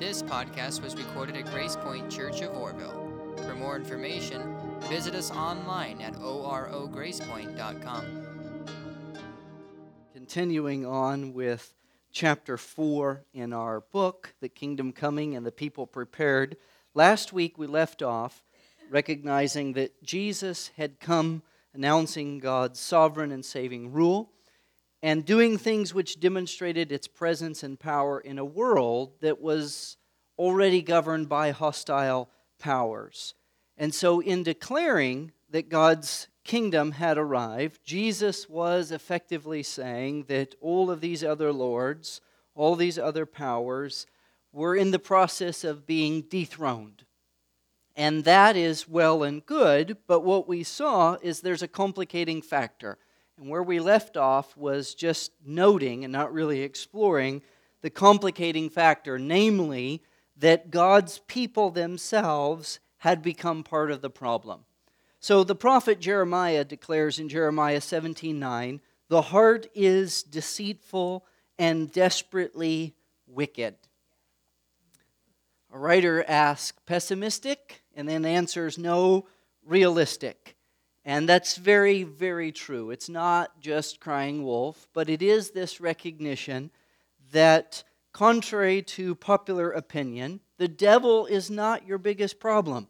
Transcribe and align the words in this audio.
This 0.00 0.22
podcast 0.22 0.82
was 0.82 0.96
recorded 0.96 1.36
at 1.36 1.44
Grace 1.52 1.76
Point 1.76 2.10
Church 2.10 2.40
of 2.40 2.56
Orville. 2.56 3.34
For 3.44 3.54
more 3.54 3.76
information, 3.76 4.56
visit 4.84 5.14
us 5.14 5.30
online 5.30 6.00
at 6.00 6.14
orogracepoint.com. 6.14 8.06
Continuing 10.14 10.86
on 10.86 11.34
with 11.34 11.74
chapter 12.10 12.56
4 12.56 13.26
in 13.34 13.52
our 13.52 13.82
book, 13.82 14.32
The 14.40 14.48
Kingdom 14.48 14.94
Coming 14.94 15.36
and 15.36 15.44
the 15.44 15.52
People 15.52 15.86
Prepared. 15.86 16.56
Last 16.94 17.34
week 17.34 17.58
we 17.58 17.66
left 17.66 18.02
off 18.02 18.42
recognizing 18.88 19.74
that 19.74 20.02
Jesus 20.02 20.70
had 20.78 20.98
come 20.98 21.42
announcing 21.74 22.38
God's 22.38 22.80
sovereign 22.80 23.30
and 23.30 23.44
saving 23.44 23.92
rule 23.92 24.32
and 25.02 25.24
doing 25.24 25.56
things 25.56 25.94
which 25.94 26.20
demonstrated 26.20 26.92
its 26.92 27.08
presence 27.08 27.62
and 27.62 27.80
power 27.80 28.20
in 28.20 28.38
a 28.38 28.44
world 28.44 29.12
that 29.20 29.40
was 29.40 29.96
already 30.38 30.82
governed 30.82 31.28
by 31.28 31.50
hostile 31.50 32.28
powers. 32.58 33.34
And 33.76 33.94
so, 33.94 34.20
in 34.20 34.42
declaring 34.42 35.32
that 35.50 35.68
God's 35.68 36.28
kingdom 36.44 36.92
had 36.92 37.16
arrived, 37.16 37.80
Jesus 37.84 38.48
was 38.48 38.92
effectively 38.92 39.62
saying 39.62 40.24
that 40.28 40.54
all 40.60 40.90
of 40.90 41.00
these 41.00 41.24
other 41.24 41.52
lords, 41.52 42.20
all 42.54 42.76
these 42.76 42.98
other 42.98 43.24
powers, 43.24 44.06
were 44.52 44.76
in 44.76 44.90
the 44.90 44.98
process 44.98 45.64
of 45.64 45.86
being 45.86 46.22
dethroned. 46.22 47.04
And 47.96 48.24
that 48.24 48.56
is 48.56 48.88
well 48.88 49.22
and 49.22 49.44
good, 49.44 49.98
but 50.06 50.20
what 50.20 50.48
we 50.48 50.62
saw 50.62 51.16
is 51.22 51.40
there's 51.40 51.62
a 51.62 51.68
complicating 51.68 52.42
factor. 52.42 52.98
And 53.40 53.48
where 53.48 53.62
we 53.62 53.80
left 53.80 54.18
off 54.18 54.54
was 54.54 54.94
just 54.94 55.32
noting 55.42 56.04
and 56.04 56.12
not 56.12 56.32
really 56.32 56.60
exploring 56.60 57.40
the 57.80 57.88
complicating 57.88 58.68
factor, 58.68 59.18
namely 59.18 60.02
that 60.36 60.70
God's 60.70 61.20
people 61.20 61.70
themselves 61.70 62.80
had 62.98 63.22
become 63.22 63.64
part 63.64 63.90
of 63.90 64.02
the 64.02 64.10
problem. 64.10 64.66
So 65.20 65.42
the 65.42 65.54
prophet 65.54 66.00
Jeremiah 66.00 66.64
declares 66.64 67.18
in 67.18 67.30
Jeremiah 67.30 67.80
17:9, 67.80 68.82
"The 69.08 69.22
heart 69.22 69.68
is 69.74 70.22
deceitful 70.22 71.24
and 71.58 71.90
desperately 71.90 72.94
wicked." 73.26 73.76
A 75.72 75.78
writer 75.78 76.24
asks, 76.28 76.78
pessimistic, 76.84 77.82
and 77.94 78.06
then 78.06 78.26
answers, 78.26 78.76
no, 78.76 79.26
realistic. 79.64 80.56
And 81.04 81.28
that's 81.28 81.56
very, 81.56 82.02
very 82.02 82.52
true. 82.52 82.90
It's 82.90 83.08
not 83.08 83.60
just 83.60 84.00
crying 84.00 84.44
wolf, 84.44 84.86
but 84.92 85.08
it 85.08 85.22
is 85.22 85.50
this 85.50 85.80
recognition 85.80 86.70
that, 87.32 87.82
contrary 88.12 88.82
to 88.82 89.14
popular 89.14 89.70
opinion, 89.70 90.40
the 90.58 90.68
devil 90.68 91.26
is 91.26 91.50
not 91.50 91.86
your 91.86 91.98
biggest 91.98 92.38
problem. 92.38 92.88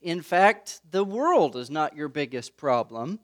In 0.00 0.22
fact, 0.22 0.80
the 0.90 1.04
world 1.04 1.54
is 1.56 1.68
not 1.68 1.94
your 1.94 2.08
biggest 2.08 2.56
problem. 2.56 3.20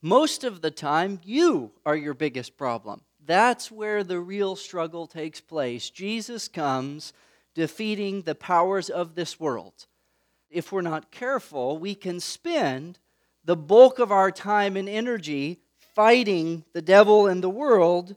Most 0.00 0.42
of 0.42 0.62
the 0.62 0.70
time, 0.70 1.20
you 1.22 1.72
are 1.84 1.94
your 1.94 2.14
biggest 2.14 2.56
problem. 2.56 3.02
That's 3.24 3.70
where 3.70 4.02
the 4.02 4.18
real 4.18 4.56
struggle 4.56 5.06
takes 5.06 5.40
place. 5.40 5.90
Jesus 5.90 6.48
comes 6.48 7.12
defeating 7.54 8.22
the 8.22 8.34
powers 8.34 8.88
of 8.88 9.14
this 9.14 9.38
world 9.38 9.86
if 10.52 10.70
we're 10.70 10.82
not 10.82 11.10
careful, 11.10 11.78
we 11.78 11.94
can 11.94 12.20
spend 12.20 12.98
the 13.44 13.56
bulk 13.56 13.98
of 13.98 14.12
our 14.12 14.30
time 14.30 14.76
and 14.76 14.88
energy 14.88 15.60
fighting 15.94 16.64
the 16.72 16.82
devil 16.82 17.26
and 17.26 17.42
the 17.42 17.50
world 17.50 18.14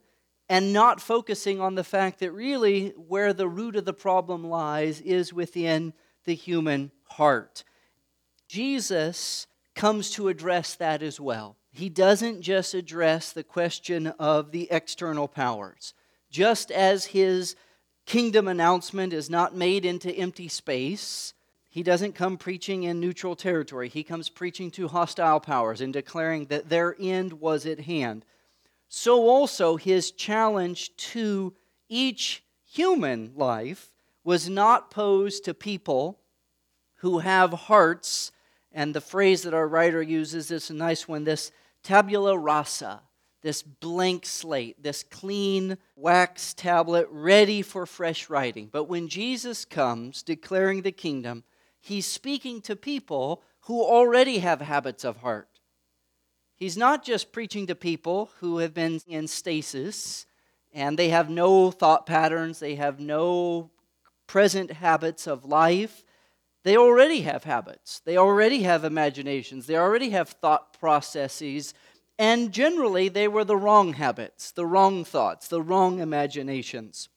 and 0.48 0.72
not 0.72 1.02
focusing 1.02 1.60
on 1.60 1.76
the 1.76 1.84
fact 1.84 2.20
that 2.20 2.32
really 2.32 2.90
where 2.90 3.34
the 3.34 3.48
root 3.48 3.76
of 3.76 3.86
the 3.86 3.94
problem 3.94 4.44
lies 4.44 5.02
is 5.02 5.34
within 5.34 5.94
the 6.26 6.36
human 6.36 6.92
heart. 7.06 7.64
Jesus 8.48 9.48
comes 9.74 10.12
to 10.12 10.28
address 10.28 10.76
that 10.76 11.02
as 11.02 11.20
well. 11.20 11.58
He 11.72 11.90
doesn't 11.90 12.42
just 12.42 12.74
address 12.74 13.32
the 13.32 13.44
question 13.44 14.08
of 14.08 14.52
the 14.52 14.68
external 14.72 15.28
powers. 15.28 15.94
Just 16.30 16.72
as 16.72 17.06
his 17.06 17.56
kingdom 18.06 18.48
announcement 18.48 19.14
is 19.14 19.30
not 19.30 19.56
made 19.56 19.84
into 19.84 20.12
empty 20.12 20.48
space, 20.48 21.34
he 21.76 21.84
doesn't 21.84 22.16
come 22.16 22.38
preaching 22.38 22.84
in 22.84 23.02
neutral 23.02 23.36
territory. 23.36 23.90
He 23.90 24.02
comes 24.02 24.30
preaching 24.30 24.72
to 24.72 24.88
hostile 24.88 25.42
powers 25.42 25.82
and 25.82 25.92
declaring 25.92 26.46
that 26.46 26.70
their 26.70 26.96
end 26.98 27.34
was 27.34 27.66
at 27.66 27.82
hand. 27.82 28.24
So, 28.88 29.28
also, 29.28 29.76
his 29.76 30.12
challenge 30.12 30.96
to 30.96 31.54
each 31.90 32.46
human 32.64 33.34
life 33.36 33.92
was 34.24 34.48
not 34.48 34.90
posed 34.90 35.44
to 35.44 35.54
people 35.54 36.22
who 37.00 37.20
have 37.20 37.52
hearts, 37.52 38.32
and 38.72 38.96
the 38.96 39.02
phrase 39.02 39.42
that 39.42 39.54
our 39.54 39.68
writer 39.68 40.02
uses 40.02 40.52
is 40.52 40.70
a 40.70 40.74
nice 40.74 41.10
one 41.10 41.26
this 41.26 41.52
tabula 41.84 42.38
rasa, 42.38 43.02
this 43.42 43.62
blank 43.62 44.26
slate, 44.26 44.82
this 44.82 45.04
clean 45.04 45.78
wax 45.98 46.54
tablet 46.54 47.10
ready 47.12 47.62
for 47.62 47.86
fresh 47.86 48.30
writing. 48.30 48.70
But 48.72 48.86
when 48.86 49.10
Jesus 49.10 49.66
comes 49.66 50.24
declaring 50.24 50.82
the 50.82 50.94
kingdom, 50.94 51.44
he's 51.86 52.08
speaking 52.08 52.62
to 52.62 52.76
people 52.76 53.44
who 53.62 53.84
already 53.84 54.40
have 54.40 54.60
habits 54.60 55.04
of 55.04 55.18
heart. 55.18 55.48
He's 56.56 56.78
not 56.78 57.04
just 57.04 57.32
preaching 57.32 57.68
to 57.68 57.76
people 57.76 58.32
who 58.40 58.58
have 58.60 58.74
been 58.74 59.02
in 59.08 59.28
stasis 59.28 60.26
and 60.74 60.98
they 60.98 61.10
have 61.10 61.30
no 61.30 61.72
thought 61.72 62.06
patterns, 62.06 62.60
they 62.60 62.76
have 62.76 63.00
no 63.00 63.70
present 64.28 64.72
habits 64.72 65.28
of 65.28 65.46
life. 65.46 66.04
They 66.64 66.76
already 66.76 67.22
have 67.22 67.44
habits, 67.44 68.02
they 68.04 68.18
already 68.18 68.64
have 68.64 68.84
imaginations, 68.84 69.68
they 69.68 69.78
already 69.78 70.10
have 70.10 70.30
thought 70.30 70.80
processes, 70.80 71.76
and 72.18 72.52
generally 72.52 73.10
they 73.10 73.28
were 73.28 73.44
the 73.44 73.56
wrong 73.56 73.94
habits, 73.94 74.52
the 74.52 74.66
wrong 74.66 75.06
thoughts, 75.06 75.48
the 75.48 75.62
wrong 75.62 76.00
imaginations. 76.00 77.10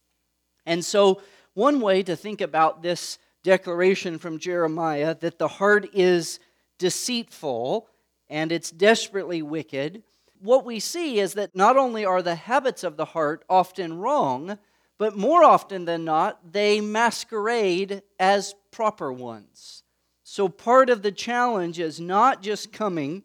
And 0.67 0.85
so, 0.85 1.23
one 1.55 1.81
way 1.81 2.03
to 2.03 2.15
think 2.15 2.43
about 2.43 2.83
this 2.83 3.19
declaration 3.43 4.19
from 4.19 4.39
Jeremiah 4.39 5.15
that 5.21 5.39
the 5.39 5.49
heart 5.49 5.89
is 5.93 6.39
deceitful 6.79 7.89
and 8.29 8.53
it's 8.53 8.71
desperately 8.71 9.43
wicked, 9.43 10.03
what 10.41 10.65
we 10.65 10.81
see 10.81 11.19
is 11.19 11.35
that 11.35 11.55
not 11.57 11.77
only 11.77 12.05
are 12.05 12.23
the 12.23 12.35
habits 12.35 12.85
of 12.85 12.97
the 12.97 13.07
heart 13.07 13.45
often 13.49 13.99
wrong, 13.99 14.59
but 14.99 15.17
more 15.17 15.43
often 15.43 15.85
than 15.85 16.05
not, 16.05 16.53
they 16.53 16.81
masquerade 16.81 18.03
as 18.19 18.55
proper 18.71 19.13
ones. 19.13 19.83
So 20.25 20.49
part 20.49 20.91
of 20.91 21.03
the 21.03 21.13
challenge 21.13 21.79
is 21.79 22.01
not 22.01 22.43
just 22.43 22.73
coming 22.73 23.25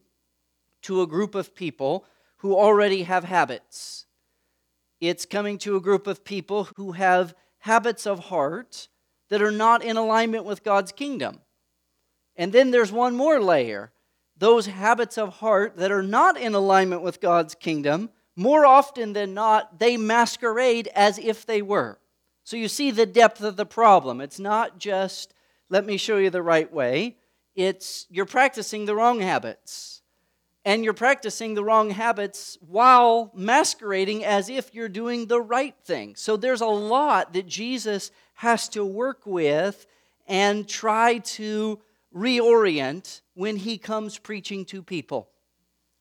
to 0.84 1.02
a 1.02 1.08
group 1.08 1.36
of 1.36 1.56
people 1.56 2.06
who 2.38 2.56
already 2.56 3.04
have 3.04 3.24
habits, 3.24 4.06
it's 5.00 5.26
coming 5.26 5.58
to 5.60 5.76
a 5.76 5.82
group 5.82 6.08
of 6.08 6.24
people 6.24 6.70
who 6.78 6.94
have 6.94 7.36
habits 7.60 8.06
of 8.06 8.20
heart 8.20 8.88
that 9.34 9.42
are 9.42 9.50
not 9.50 9.84
in 9.84 9.98
alignment 9.98 10.46
with 10.46 10.64
God's 10.64 10.92
kingdom. 10.92 11.40
And 12.36 12.54
then 12.54 12.70
there's 12.70 12.92
one 12.92 13.16
more 13.16 13.42
layer 13.42 13.92
those 14.38 14.66
habits 14.66 15.18
of 15.18 15.38
heart 15.38 15.78
that 15.78 15.92
are 15.92 16.04
not 16.04 16.38
in 16.38 16.54
alignment 16.54 17.02
with 17.02 17.20
God's 17.22 17.56
kingdom, 17.56 18.10
more 18.36 18.66
often 18.66 19.14
than 19.14 19.34
not, 19.34 19.80
they 19.80 19.98
masquerade 19.98 20.90
as 20.94 21.18
if 21.18 21.46
they 21.46 21.62
were. 21.62 21.98
So 22.44 22.58
you 22.58 22.68
see 22.68 22.92
the 22.92 23.06
depth 23.06 23.42
of 23.42 23.56
the 23.56 23.66
problem. 23.66 24.20
It's 24.22 24.40
not 24.40 24.80
just, 24.80 25.34
let 25.70 25.86
me 25.86 25.98
show 25.98 26.18
you 26.18 26.30
the 26.30 26.42
right 26.42 26.72
way, 26.72 27.16
it's 27.56 28.06
you're 28.10 28.26
practicing 28.26 28.86
the 28.86 28.96
wrong 28.96 29.22
habits. 29.22 30.02
And 30.66 30.84
you're 30.84 30.94
practicing 30.94 31.54
the 31.54 31.64
wrong 31.64 31.90
habits 31.90 32.58
while 32.62 33.32
masquerading 33.34 34.24
as 34.24 34.50
if 34.50 34.74
you're 34.74 34.90
doing 34.90 35.28
the 35.28 35.42
right 35.42 35.76
thing. 35.84 36.16
So 36.16 36.38
there's 36.38 36.62
a 36.62 36.68
lot 36.68 37.34
that 37.34 37.48
Jesus 37.48 38.12
has 38.34 38.68
to 38.70 38.86
work 38.86 39.26
with 39.26 39.86
and 40.28 40.68
try 40.68 41.20
to 41.20 41.80
reorient 42.16 43.22
when 43.34 43.58
he 43.58 43.78
comes 43.78 44.18
preaching 44.18 44.66
to 44.66 44.82
people. 44.82 45.30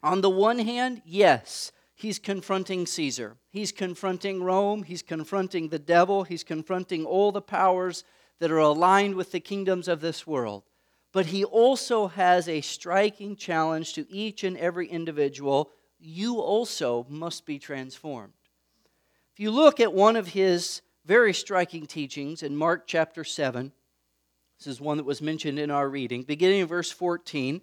On 0.02 0.20
the 0.20 0.30
one 0.30 0.58
hand, 0.58 1.02
yes, 1.04 1.72
he's 1.94 2.18
confronting 2.18 2.86
Caesar. 2.86 3.36
He's 3.50 3.72
confronting 3.72 4.42
Rome. 4.42 4.82
He's 4.82 5.02
confronting 5.02 5.68
the 5.68 5.78
devil. 5.78 6.24
He's 6.24 6.44
confronting 6.44 7.04
all 7.04 7.32
the 7.32 7.40
powers 7.40 8.04
that 8.40 8.50
are 8.50 8.58
aligned 8.58 9.14
with 9.14 9.32
the 9.32 9.40
kingdoms 9.40 9.88
of 9.88 10.00
this 10.00 10.26
world. 10.26 10.64
But 11.12 11.26
he 11.26 11.44
also 11.44 12.08
has 12.08 12.48
a 12.48 12.62
striking 12.62 13.36
challenge 13.36 13.92
to 13.94 14.10
each 14.10 14.44
and 14.44 14.56
every 14.56 14.88
individual. 14.88 15.70
You 16.00 16.40
also 16.40 17.06
must 17.08 17.46
be 17.46 17.58
transformed. 17.58 18.32
If 19.32 19.40
you 19.40 19.50
look 19.50 19.78
at 19.78 19.92
one 19.92 20.16
of 20.16 20.28
his 20.28 20.82
very 21.04 21.34
striking 21.34 21.86
teachings 21.86 22.42
in 22.42 22.56
Mark 22.56 22.86
chapter 22.86 23.24
7. 23.24 23.72
This 24.58 24.66
is 24.66 24.80
one 24.80 24.98
that 24.98 25.04
was 25.06 25.20
mentioned 25.20 25.58
in 25.58 25.70
our 25.70 25.88
reading, 25.88 26.22
beginning 26.22 26.60
in 26.60 26.66
verse 26.68 26.90
14. 26.90 27.60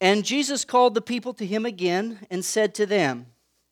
And 0.00 0.24
Jesus 0.24 0.64
called 0.64 0.94
the 0.94 1.00
people 1.00 1.32
to 1.34 1.46
him 1.46 1.64
again 1.64 2.26
and 2.30 2.44
said 2.44 2.74
to 2.76 2.86
them, 2.86 3.26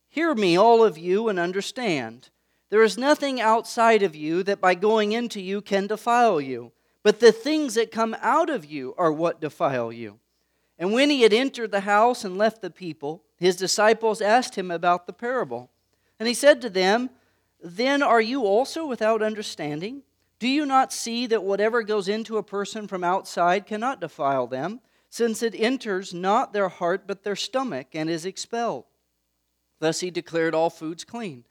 Hear 0.08 0.34
me, 0.34 0.56
all 0.56 0.84
of 0.84 0.96
you, 0.96 1.28
and 1.28 1.38
understand. 1.38 2.30
There 2.70 2.82
is 2.82 2.96
nothing 2.96 3.40
outside 3.40 4.02
of 4.02 4.16
you 4.16 4.42
that 4.44 4.60
by 4.60 4.74
going 4.74 5.12
into 5.12 5.40
you 5.40 5.60
can 5.60 5.86
defile 5.86 6.40
you, 6.40 6.72
but 7.02 7.20
the 7.20 7.32
things 7.32 7.74
that 7.74 7.92
come 7.92 8.16
out 8.20 8.50
of 8.50 8.64
you 8.64 8.94
are 8.96 9.12
what 9.12 9.40
defile 9.40 9.92
you. 9.92 10.18
And 10.78 10.92
when 10.92 11.10
he 11.10 11.22
had 11.22 11.32
entered 11.32 11.70
the 11.70 11.80
house 11.80 12.24
and 12.24 12.38
left 12.38 12.62
the 12.62 12.70
people, 12.70 13.22
his 13.36 13.56
disciples 13.56 14.20
asked 14.20 14.56
him 14.56 14.70
about 14.70 15.06
the 15.06 15.12
parable. 15.12 15.70
And 16.18 16.28
he 16.28 16.34
said 16.34 16.60
to 16.62 16.70
them, 16.70 17.10
Then 17.68 18.00
are 18.00 18.20
you 18.20 18.44
also 18.44 18.86
without 18.86 19.22
understanding? 19.22 20.04
Do 20.38 20.46
you 20.46 20.66
not 20.66 20.92
see 20.92 21.26
that 21.26 21.42
whatever 21.42 21.82
goes 21.82 22.06
into 22.06 22.36
a 22.36 22.42
person 22.44 22.86
from 22.86 23.02
outside 23.02 23.66
cannot 23.66 24.00
defile 24.00 24.46
them, 24.46 24.78
since 25.10 25.42
it 25.42 25.52
enters 25.56 26.14
not 26.14 26.52
their 26.52 26.68
heart 26.68 27.08
but 27.08 27.24
their 27.24 27.34
stomach 27.34 27.88
and 27.92 28.08
is 28.08 28.24
expelled? 28.24 28.84
Thus 29.80 29.98
he 29.98 30.12
declared 30.12 30.54
all 30.54 30.70
foods 30.70 31.02
clean. 31.02 31.42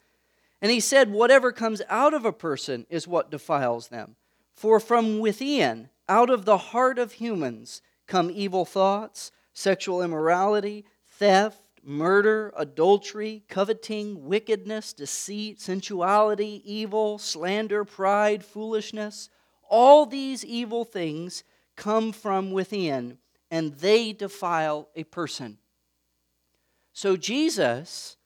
And 0.61 0.71
he 0.71 0.79
said, 0.79 1.11
Whatever 1.11 1.51
comes 1.51 1.81
out 1.89 2.13
of 2.13 2.23
a 2.23 2.31
person 2.31 2.85
is 2.89 3.09
what 3.09 3.29
defiles 3.29 3.89
them. 3.89 4.15
For 4.53 4.79
from 4.79 5.19
within, 5.19 5.89
out 6.07 6.29
of 6.29 6.45
the 6.45 6.57
heart 6.57 6.97
of 6.97 7.11
humans, 7.11 7.81
come 8.07 8.31
evil 8.31 8.63
thoughts, 8.63 9.33
sexual 9.51 10.01
immorality, 10.01 10.85
theft, 11.05 11.61
murder, 11.85 12.51
adultery, 12.57 13.43
coveting, 13.47 14.25
wickedness, 14.25 14.91
deceit, 14.91 15.61
sensuality, 15.61 16.61
evil, 16.65 17.17
slander, 17.17 17.85
pride, 17.85 18.43
foolishness. 18.43 19.29
All 19.69 20.05
these 20.05 20.43
evil 20.43 20.83
things 20.83 21.43
come 21.75 22.11
from 22.11 22.51
within, 22.51 23.19
and 23.51 23.73
they 23.75 24.13
defile 24.13 24.89
a 24.95 25.03
person. 25.03 25.59
So, 26.93 27.15
Jesus, 27.15 28.17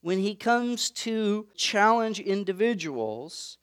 when 0.00 0.18
he 0.18 0.34
comes 0.34 0.90
to 0.90 1.48
challenge 1.56 2.20
individuals, 2.20 3.58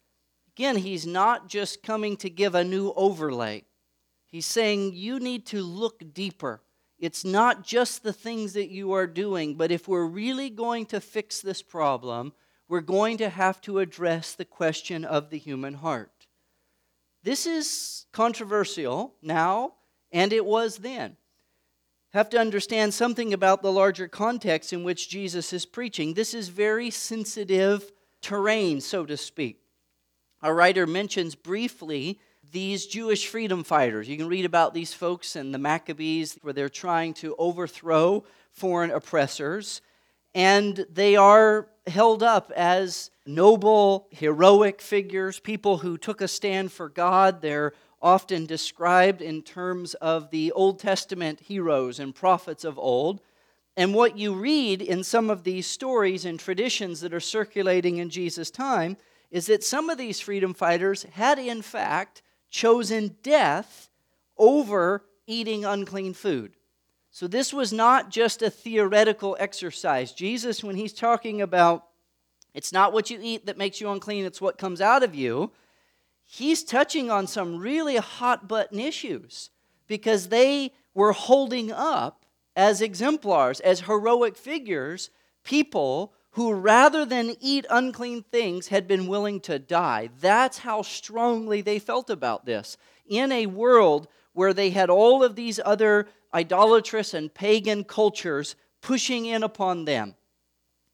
again, 0.56 0.78
he's 0.78 1.07
not 1.07 1.50
just 1.50 1.81
coming 1.81 2.18
to 2.18 2.30
give 2.30 2.56
a 2.56 2.63
new 2.63 2.94
overlay. 2.95 3.63
He's 4.25 4.45
saying 4.45 4.94
you 4.94 5.19
need 5.19 5.45
to 5.48 5.62
look 5.63 6.13
deeper. 6.13 6.62
It's 7.00 7.24
not 7.24 7.63
just 7.63 8.04
the 8.04 8.13
things 8.13 8.54
that 8.54 8.69
you 8.69 8.92
are 8.92 9.07
doing, 9.07 9.56
but 9.56 9.72
if 9.72 9.88
we're 9.88 10.06
really 10.06 10.50
going 10.50 10.86
to 10.88 11.00
fix 11.00 11.42
this 11.42 11.62
problem, 11.62 12.34
we're 12.68 12.81
going 12.81 13.18
to 13.18 13.30
have 13.30 13.62
to 13.62 13.80
address 13.80 14.34
the 14.34 14.46
question 14.46 15.06
of 15.06 15.30
the 15.30 15.38
human 15.38 15.75
heart. 15.75 16.28
This 17.24 17.46
is 17.46 18.06
controversial 18.12 19.16
now, 19.22 19.74
and 20.12 20.34
it 20.34 20.46
was 20.46 20.78
then. 20.78 21.16
Have 22.12 22.30
to 22.31 22.40
understand 22.40 22.94
something 22.94 23.34
about 23.34 23.62
the 23.62 23.72
larger 23.72 24.07
context 24.07 24.74
in 24.74 24.84
which 24.84 25.10
Jesus 25.10 25.54
is 25.54 25.66
preaching. 25.66 26.13
This 26.13 26.34
is 26.34 26.50
very 26.50 26.90
sensitive 26.90 27.92
terrain, 28.22 28.81
so 28.81 29.06
to 29.06 29.16
speak. 29.16 29.62
Our 30.42 30.56
writer 30.56 30.88
mentions 30.88 31.36
briefly 31.36 32.19
these 32.51 32.86
Jewish 32.86 33.28
freedom 33.28 33.63
fighters. 33.63 34.07
You 34.07 34.18
can 34.18 34.28
read 34.28 34.46
about 34.46 34.74
these 34.74 34.94
folks 34.94 35.36
in 35.36 35.51
the 35.51 35.57
Maccabees 35.57 36.38
where 36.42 36.54
they're 36.54 36.69
trying 36.69 37.13
to 37.16 37.36
overthrow 37.38 38.24
foreign 38.51 38.92
oppressors. 38.92 39.81
And 40.34 40.86
they 40.92 41.16
are 41.16 41.68
held 41.88 42.24
up 42.24 42.51
as 42.56 43.12
noble, 43.25 44.07
heroic 44.12 44.81
figures, 44.81 45.40
people 45.40 45.78
who 45.78 45.98
took 45.98 46.22
a 46.22 46.28
stand 46.28 46.72
for 46.72 46.90
God. 46.90 47.42
They're 47.42 47.74
often 48.01 48.46
described 48.46 49.22
in 49.22 49.42
terms 49.42 49.94
of 49.95 50.30
the 50.30 50.52
Old 50.54 50.80
Testament 50.80 51.42
heroes 51.42 52.00
and 52.00 52.16
prophets 52.16 52.63
of 52.63 52.80
old. 52.80 53.22
And 53.75 53.94
what 53.94 54.18
you 54.18 54.34
read 54.34 54.81
in 54.81 55.04
some 55.04 55.30
of 55.30 55.44
these 55.44 55.68
stories 55.68 56.25
and 56.25 56.40
traditions 56.40 57.02
that 57.02 57.13
are 57.13 57.19
circulating 57.19 57.98
in 57.98 58.10
Jesus' 58.10 58.52
time 58.52 58.98
is 59.31 59.45
that 59.45 59.63
some 59.63 59.90
of 59.90 59.98
these 59.98 60.19
freedom 60.19 60.54
fighters 60.54 61.04
had, 61.13 61.38
in 61.38 61.62
fact, 61.62 62.22
chosen 62.50 63.16
death 63.24 63.90
over 64.38 65.04
eating 65.28 65.66
unclean 65.66 66.13
food. 66.13 66.54
So 67.12 67.28
this 67.28 67.54
was 67.54 67.74
not 67.74 68.10
just 68.10 68.42
a 68.42 68.50
theoretical 68.50 69.36
exercise. 69.40 70.12
Jesus, 70.12 70.63
when 70.63 70.75
he's 70.75 70.94
talking 70.94 71.42
about 71.42 71.86
it's 72.54 72.74
not 72.74 72.94
what 72.94 73.10
you 73.10 73.19
eat 73.22 73.46
that 73.46 73.57
makes 73.57 73.80
you 73.80 73.90
unclean, 73.90 74.25
it's 74.25 74.42
what 74.42 74.57
comes 74.57 74.81
out 74.81 75.04
of 75.04 75.13
you, 75.13 75.51
he's 76.25 76.63
touching 76.63 77.12
on 77.12 77.28
some 77.28 77.60
really 77.60 77.98
hot 77.98 78.48
button 78.48 78.80
issues 78.80 79.50
because 79.88 80.30
they 80.30 80.72
were 80.94 81.13
holding 81.13 81.72
up 81.72 82.25
as 82.56 82.81
exemplars, 82.81 83.60
as 83.60 83.81
heroic 83.81 84.36
figures, 84.36 85.10
people 85.44 86.13
who 86.31 86.54
rather 86.54 87.06
than 87.06 87.36
eat 87.40 87.66
unclean 87.70 88.24
things 88.24 88.68
had 88.68 88.88
been 88.88 89.08
willing 89.08 89.40
to 89.42 89.58
die. 89.58 90.10
That's 90.20 90.60
how 90.60 90.81
strongly 90.81 91.62
they 91.62 91.80
felt 91.80 92.10
about 92.10 92.46
this. 92.46 92.78
In 93.08 93.31
a 93.31 93.48
world 93.48 94.08
where 94.34 94.54
they 94.54 94.70
had 94.70 94.90
all 94.90 95.24
of 95.24 95.36
these 95.36 95.60
other 95.66 96.08
idolatrous 96.34 97.14
and 97.14 97.34
pagan 97.34 97.84
cultures 97.84 98.56
pushing 98.81 99.26
in 99.26 99.44
upon 99.44 99.86
them, 99.86 100.16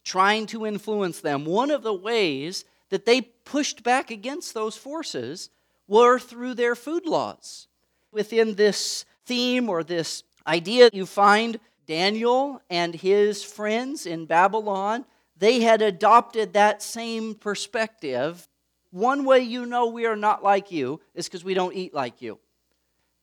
trying 0.04 0.46
to 0.48 0.66
influence 0.66 1.20
them, 1.20 1.46
one 1.46 1.70
of 1.70 1.84
the 1.84 1.94
ways 1.94 2.64
that 2.90 3.06
they 3.06 3.22
pushed 3.22 3.84
back 3.84 4.10
against 4.12 4.54
those 4.54 4.78
forces 4.78 5.50
were 5.88 6.18
through 6.18 6.54
their 6.54 6.76
food 6.76 7.06
laws. 7.06 7.68
Within 8.12 8.56
this 8.56 9.04
theme 9.26 9.70
or 9.70 9.84
this 9.84 10.24
idea, 10.48 10.90
you 10.94 11.06
find 11.06 11.60
Daniel 11.86 12.62
and 12.70 12.96
his 12.96 13.44
friends 13.44 14.06
in 14.06 14.26
Babylon 14.26 15.06
they 15.46 15.62
had 15.62 15.84
adopted 15.84 16.54
that 16.54 16.82
same 16.82 17.36
perspective. 17.36 18.50
One 18.90 19.26
way 19.26 19.42
you 19.42 19.68
know 19.68 19.86
we 19.86 20.08
are 20.08 20.16
not 20.16 20.44
like 20.44 20.72
you 20.72 21.02
is 21.14 21.28
because 21.28 21.44
we 21.44 21.54
don't 21.54 21.76
eat 21.76 21.94
like 21.94 22.20
you. 22.20 22.40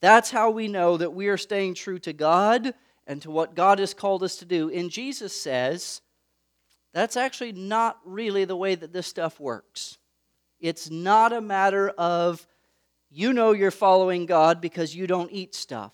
That's 0.00 0.30
how 0.30 0.50
we 0.50 0.68
know 0.68 0.96
that 0.96 1.14
we 1.14 1.26
are 1.26 1.36
staying 1.36 1.74
true 1.74 1.98
to 1.98 2.12
God 2.12 2.74
and 3.08 3.20
to 3.22 3.32
what 3.32 3.56
God 3.56 3.80
has 3.80 3.92
called 3.92 4.22
us 4.22 4.36
to 4.36 4.44
do. 4.44 4.70
And 4.70 4.88
Jesus 4.88 5.34
says 5.34 6.00
that's 6.94 7.16
actually 7.16 7.54
not 7.54 7.98
really 8.04 8.44
the 8.44 8.54
way 8.54 8.76
that 8.76 8.92
this 8.92 9.08
stuff 9.08 9.40
works. 9.40 9.98
It's 10.60 10.92
not 10.92 11.32
a 11.32 11.40
matter 11.40 11.88
of 11.88 12.46
you 13.10 13.32
know 13.32 13.50
you're 13.50 13.72
following 13.72 14.26
God 14.26 14.60
because 14.60 14.94
you 14.94 15.08
don't 15.08 15.32
eat 15.32 15.56
stuff. 15.56 15.92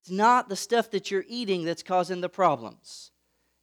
It's 0.00 0.10
not 0.10 0.48
the 0.48 0.56
stuff 0.56 0.90
that 0.90 1.12
you're 1.12 1.24
eating 1.28 1.64
that's 1.64 1.84
causing 1.84 2.22
the 2.22 2.28
problems. 2.28 3.12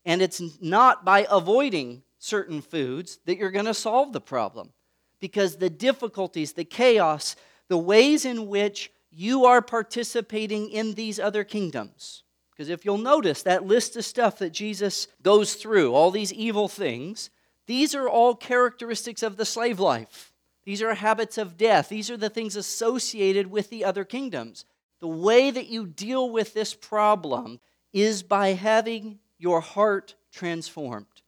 And 0.04 0.20
it's 0.22 0.42
not 0.60 1.04
by 1.04 1.26
avoiding 1.30 2.02
certain 2.18 2.60
foods 2.60 3.18
that 3.26 3.36
you're 3.36 3.50
going 3.50 3.66
to 3.66 3.74
solve 3.74 4.12
the 4.12 4.20
problem. 4.20 4.72
Because 5.20 5.56
the 5.56 5.70
difficulties, 5.70 6.52
the 6.52 6.64
chaos, 6.64 7.36
the 7.68 7.78
ways 7.78 8.24
in 8.24 8.48
which 8.48 8.90
you 9.10 9.44
are 9.44 9.62
participating 9.62 10.70
in 10.70 10.94
these 10.94 11.20
other 11.20 11.44
kingdoms. 11.44 12.22
Because 12.50 12.68
if 12.68 12.84
you'll 12.84 12.98
notice 12.98 13.42
that 13.42 13.66
list 13.66 13.96
of 13.96 14.04
stuff 14.04 14.38
that 14.38 14.52
Jesus 14.52 15.08
goes 15.22 15.54
through, 15.54 15.94
all 15.94 16.10
these 16.10 16.32
evil 16.32 16.68
things, 16.68 17.30
these 17.66 17.94
are 17.94 18.08
all 18.08 18.34
characteristics 18.34 19.22
of 19.22 19.36
the 19.36 19.44
slave 19.44 19.78
life. 19.80 20.32
These 20.64 20.82
are 20.82 20.94
habits 20.94 21.38
of 21.38 21.56
death. 21.56 21.88
These 21.88 22.10
are 22.10 22.16
the 22.16 22.30
things 22.30 22.56
associated 22.56 23.50
with 23.50 23.70
the 23.70 23.84
other 23.84 24.04
kingdoms. 24.04 24.64
The 25.00 25.08
way 25.08 25.50
that 25.50 25.66
you 25.66 25.86
deal 25.86 26.30
with 26.30 26.54
this 26.54 26.74
problem 26.74 27.60
is 27.92 28.22
by 28.22 28.48
having 28.50 29.18
your 29.42 29.60
heart 29.60 30.14
transformed. 30.30 31.20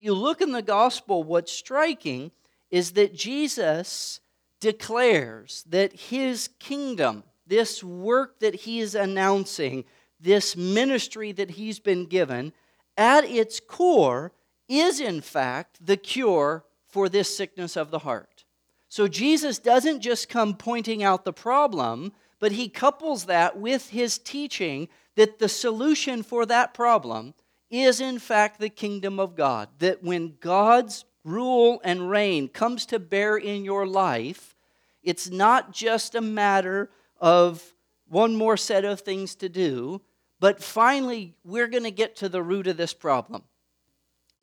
You 0.00 0.14
look 0.14 0.40
in 0.40 0.50
the 0.50 0.62
gospel, 0.62 1.22
what's 1.22 1.52
striking 1.52 2.32
is 2.72 2.92
that 2.92 3.14
Jesus 3.14 4.18
declares 4.58 5.64
that 5.68 5.92
his 5.92 6.48
kingdom, 6.58 7.22
this 7.46 7.84
work 7.84 8.40
that 8.40 8.56
he 8.56 8.80
is 8.80 8.96
announcing, 8.96 9.84
this 10.18 10.56
ministry 10.56 11.30
that 11.32 11.52
he's 11.52 11.78
been 11.78 12.06
given, 12.06 12.52
at 12.96 13.24
its 13.24 13.60
core 13.60 14.32
is 14.68 14.98
in 14.98 15.20
fact 15.20 15.78
the 15.86 15.96
cure 15.96 16.64
for 16.88 17.08
this 17.08 17.36
sickness 17.36 17.76
of 17.76 17.92
the 17.92 18.00
heart. 18.00 18.44
So 18.88 19.06
Jesus 19.06 19.60
doesn't 19.60 20.00
just 20.00 20.28
come 20.28 20.56
pointing 20.56 21.04
out 21.04 21.24
the 21.24 21.32
problem, 21.32 22.12
but 22.40 22.52
he 22.52 22.68
couples 22.68 23.26
that 23.26 23.56
with 23.56 23.90
his 23.90 24.18
teaching 24.18 24.88
that 25.16 25.38
the 25.38 25.48
solution 25.48 26.22
for 26.22 26.46
that 26.46 26.72
problem 26.72 27.34
is, 27.70 28.00
in 28.00 28.18
fact, 28.18 28.60
the 28.60 28.68
kingdom 28.68 29.18
of 29.18 29.34
God. 29.34 29.68
That 29.78 30.02
when 30.02 30.36
God's 30.40 31.04
rule 31.24 31.80
and 31.82 32.08
reign 32.08 32.48
comes 32.48 32.86
to 32.86 32.98
bear 32.98 33.36
in 33.36 33.64
your 33.64 33.86
life, 33.86 34.54
it's 35.02 35.30
not 35.30 35.72
just 35.72 36.14
a 36.14 36.20
matter 36.20 36.90
of 37.20 37.74
one 38.08 38.36
more 38.36 38.56
set 38.56 38.84
of 38.84 39.00
things 39.00 39.34
to 39.36 39.48
do, 39.48 40.00
but 40.38 40.62
finally, 40.62 41.34
we're 41.44 41.66
going 41.66 41.84
to 41.84 41.90
get 41.90 42.16
to 42.16 42.28
the 42.28 42.42
root 42.42 42.66
of 42.66 42.76
this 42.76 42.94
problem. 42.94 43.42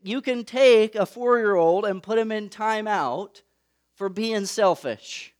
You 0.01 0.21
can 0.21 0.43
take 0.43 0.95
a 0.95 1.05
four 1.05 1.37
year 1.37 1.55
old 1.55 1.85
and 1.85 2.03
put 2.03 2.19
him 2.19 2.31
in 2.31 2.49
timeout 2.49 3.41
for 3.95 4.09
being 4.09 4.45
selfish. 4.45 5.33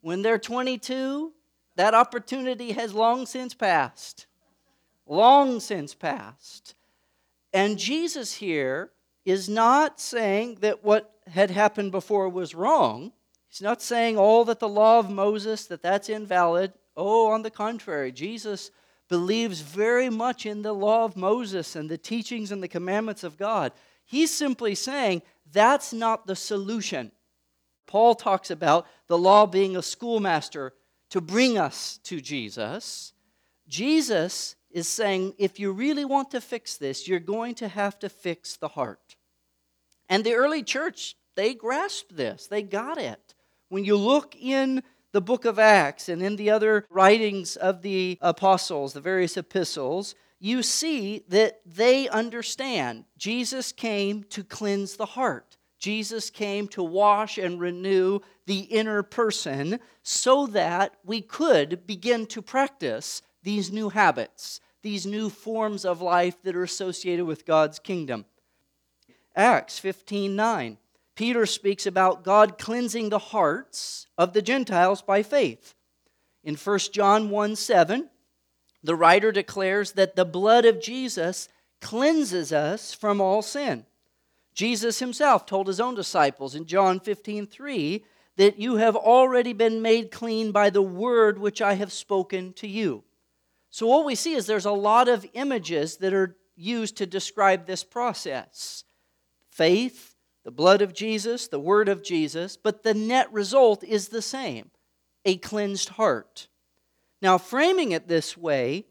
When 0.00 0.22
they're 0.22 0.38
22, 0.38 1.32
that 1.76 1.94
opportunity 1.94 2.72
has 2.72 2.94
long 2.94 3.26
since 3.26 3.54
passed. 3.54 4.26
Long 5.10 5.58
since 5.58 5.92
passed. 5.92 6.76
And 7.52 7.80
Jesus 7.80 8.34
here 8.34 8.92
is 9.24 9.48
not 9.48 10.00
saying 10.00 10.58
that 10.60 10.84
what 10.84 11.12
had 11.26 11.50
happened 11.50 11.90
before 11.90 12.28
was 12.28 12.54
wrong. 12.54 13.12
He's 13.48 13.60
not 13.60 13.82
saying 13.82 14.16
all 14.16 14.44
that 14.44 14.60
the 14.60 14.68
law 14.68 15.00
of 15.00 15.10
Moses 15.10 15.66
that 15.66 15.82
that's 15.82 16.08
invalid. 16.08 16.72
Oh, 16.96 17.26
on 17.26 17.42
the 17.42 17.50
contrary, 17.50 18.12
Jesus 18.12 18.70
believes 19.08 19.62
very 19.62 20.08
much 20.08 20.46
in 20.46 20.62
the 20.62 20.72
law 20.72 21.04
of 21.04 21.16
Moses 21.16 21.74
and 21.74 21.90
the 21.90 21.98
teachings 21.98 22.52
and 22.52 22.62
the 22.62 22.68
commandments 22.68 23.24
of 23.24 23.36
God. 23.36 23.72
He's 24.04 24.30
simply 24.30 24.76
saying 24.76 25.22
that's 25.50 25.92
not 25.92 26.28
the 26.28 26.36
solution. 26.36 27.10
Paul 27.88 28.14
talks 28.14 28.52
about 28.52 28.86
the 29.08 29.18
law 29.18 29.46
being 29.46 29.76
a 29.76 29.82
schoolmaster 29.82 30.72
to 31.08 31.20
bring 31.20 31.58
us 31.58 31.98
to 32.04 32.20
Jesus. 32.20 33.12
Jesus 33.66 34.54
is 34.70 34.88
saying 34.88 35.34
if 35.38 35.58
you 35.58 35.72
really 35.72 36.04
want 36.04 36.30
to 36.30 36.40
fix 36.40 36.76
this, 36.76 37.08
you're 37.08 37.20
going 37.20 37.54
to 37.56 37.68
have 37.68 37.98
to 38.00 38.08
fix 38.08 38.56
the 38.56 38.68
heart. 38.68 39.16
And 40.08 40.24
the 40.24 40.34
early 40.34 40.62
church, 40.62 41.16
they 41.36 41.54
grasped 41.54 42.16
this, 42.16 42.46
they 42.46 42.62
got 42.62 42.98
it. 42.98 43.34
When 43.68 43.84
you 43.84 43.96
look 43.96 44.34
in 44.36 44.82
the 45.12 45.20
book 45.20 45.44
of 45.44 45.58
Acts 45.58 46.08
and 46.08 46.22
in 46.22 46.36
the 46.36 46.50
other 46.50 46.86
writings 46.90 47.56
of 47.56 47.82
the 47.82 48.18
apostles, 48.20 48.92
the 48.92 49.00
various 49.00 49.36
epistles, 49.36 50.14
you 50.38 50.62
see 50.62 51.24
that 51.28 51.60
they 51.66 52.08
understand 52.08 53.04
Jesus 53.18 53.72
came 53.72 54.24
to 54.24 54.42
cleanse 54.42 54.96
the 54.96 55.06
heart. 55.06 55.56
Jesus 55.78 56.30
came 56.30 56.68
to 56.68 56.82
wash 56.82 57.38
and 57.38 57.58
renew 57.58 58.20
the 58.46 58.60
inner 58.60 59.02
person 59.02 59.80
so 60.02 60.46
that 60.48 60.96
we 61.04 61.20
could 61.22 61.86
begin 61.86 62.26
to 62.26 62.42
practice 62.42 63.22
these 63.42 63.72
new 63.72 63.88
habits, 63.88 64.60
these 64.82 65.06
new 65.06 65.28
forms 65.28 65.84
of 65.84 66.00
life 66.00 66.42
that 66.42 66.56
are 66.56 66.62
associated 66.62 67.24
with 67.24 67.46
God's 67.46 67.78
kingdom. 67.78 68.24
Acts 69.34 69.78
15 69.78 70.34
9. 70.34 70.78
Peter 71.14 71.44
speaks 71.44 71.86
about 71.86 72.24
God 72.24 72.56
cleansing 72.56 73.10
the 73.10 73.18
hearts 73.18 74.06
of 74.16 74.32
the 74.32 74.42
Gentiles 74.42 75.02
by 75.02 75.22
faith. 75.22 75.74
In 76.42 76.56
1 76.56 76.78
John 76.92 77.28
1 77.28 77.56
7, 77.56 78.08
the 78.82 78.94
writer 78.94 79.30
declares 79.30 79.92
that 79.92 80.16
the 80.16 80.24
blood 80.24 80.64
of 80.64 80.80
Jesus 80.80 81.48
cleanses 81.80 82.52
us 82.52 82.94
from 82.94 83.20
all 83.20 83.42
sin. 83.42 83.84
Jesus 84.54 84.98
himself 84.98 85.46
told 85.46 85.66
his 85.66 85.80
own 85.80 85.94
disciples 85.94 86.54
in 86.54 86.66
John 86.66 87.00
15 87.00 87.46
3 87.46 88.04
that 88.36 88.58
you 88.58 88.76
have 88.76 88.96
already 88.96 89.52
been 89.52 89.82
made 89.82 90.10
clean 90.10 90.52
by 90.52 90.70
the 90.70 90.82
word 90.82 91.38
which 91.38 91.60
I 91.60 91.74
have 91.74 91.92
spoken 91.92 92.54
to 92.54 92.66
you. 92.66 93.04
So, 93.70 93.86
what 93.86 94.04
we 94.04 94.14
see 94.14 94.34
is 94.34 94.46
there's 94.46 94.64
a 94.64 94.72
lot 94.72 95.08
of 95.08 95.26
images 95.32 95.98
that 95.98 96.12
are 96.12 96.36
used 96.56 96.96
to 96.96 97.06
describe 97.06 97.66
this 97.66 97.84
process 97.84 98.84
faith, 99.50 100.14
the 100.44 100.50
blood 100.50 100.82
of 100.82 100.92
Jesus, 100.92 101.48
the 101.48 101.60
word 101.60 101.88
of 101.88 102.02
Jesus, 102.02 102.56
but 102.56 102.82
the 102.82 102.94
net 102.94 103.32
result 103.32 103.84
is 103.84 104.08
the 104.08 104.22
same 104.22 104.70
a 105.24 105.36
cleansed 105.36 105.90
heart. 105.90 106.48
Now, 107.22 107.36
framing 107.38 107.92
it 107.92 108.08
this 108.08 108.36
way, 108.36 108.86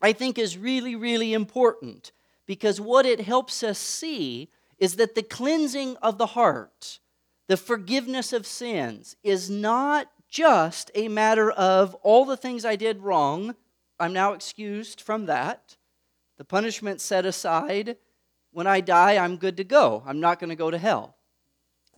I 0.00 0.12
think 0.12 0.38
is 0.38 0.56
really, 0.56 0.96
really 0.96 1.32
important 1.32 2.12
because 2.46 2.80
what 2.80 3.06
it 3.06 3.20
helps 3.20 3.62
us 3.62 3.78
see 3.78 4.50
is 4.78 4.96
that 4.96 5.14
the 5.14 5.22
cleansing 5.22 5.96
of 6.02 6.18
the 6.18 6.26
heart, 6.26 6.98
the 7.46 7.56
forgiveness 7.56 8.32
of 8.32 8.46
sins, 8.46 9.16
is 9.22 9.48
not 9.48 10.08
just 10.28 10.90
a 10.94 11.08
matter 11.08 11.50
of 11.50 11.94
all 11.96 12.24
the 12.24 12.36
things 12.36 12.64
I 12.64 12.76
did 12.76 13.02
wrong, 13.02 13.54
I'm 13.98 14.12
now 14.12 14.32
excused 14.32 15.00
from 15.00 15.26
that. 15.26 15.76
The 16.36 16.44
punishment 16.44 17.00
set 17.00 17.24
aside, 17.26 17.96
when 18.50 18.66
I 18.66 18.80
die, 18.80 19.16
I'm 19.16 19.36
good 19.36 19.56
to 19.58 19.64
go. 19.64 20.02
I'm 20.06 20.20
not 20.20 20.40
going 20.40 20.50
to 20.50 20.56
go 20.56 20.70
to 20.70 20.78
hell. 20.78 21.16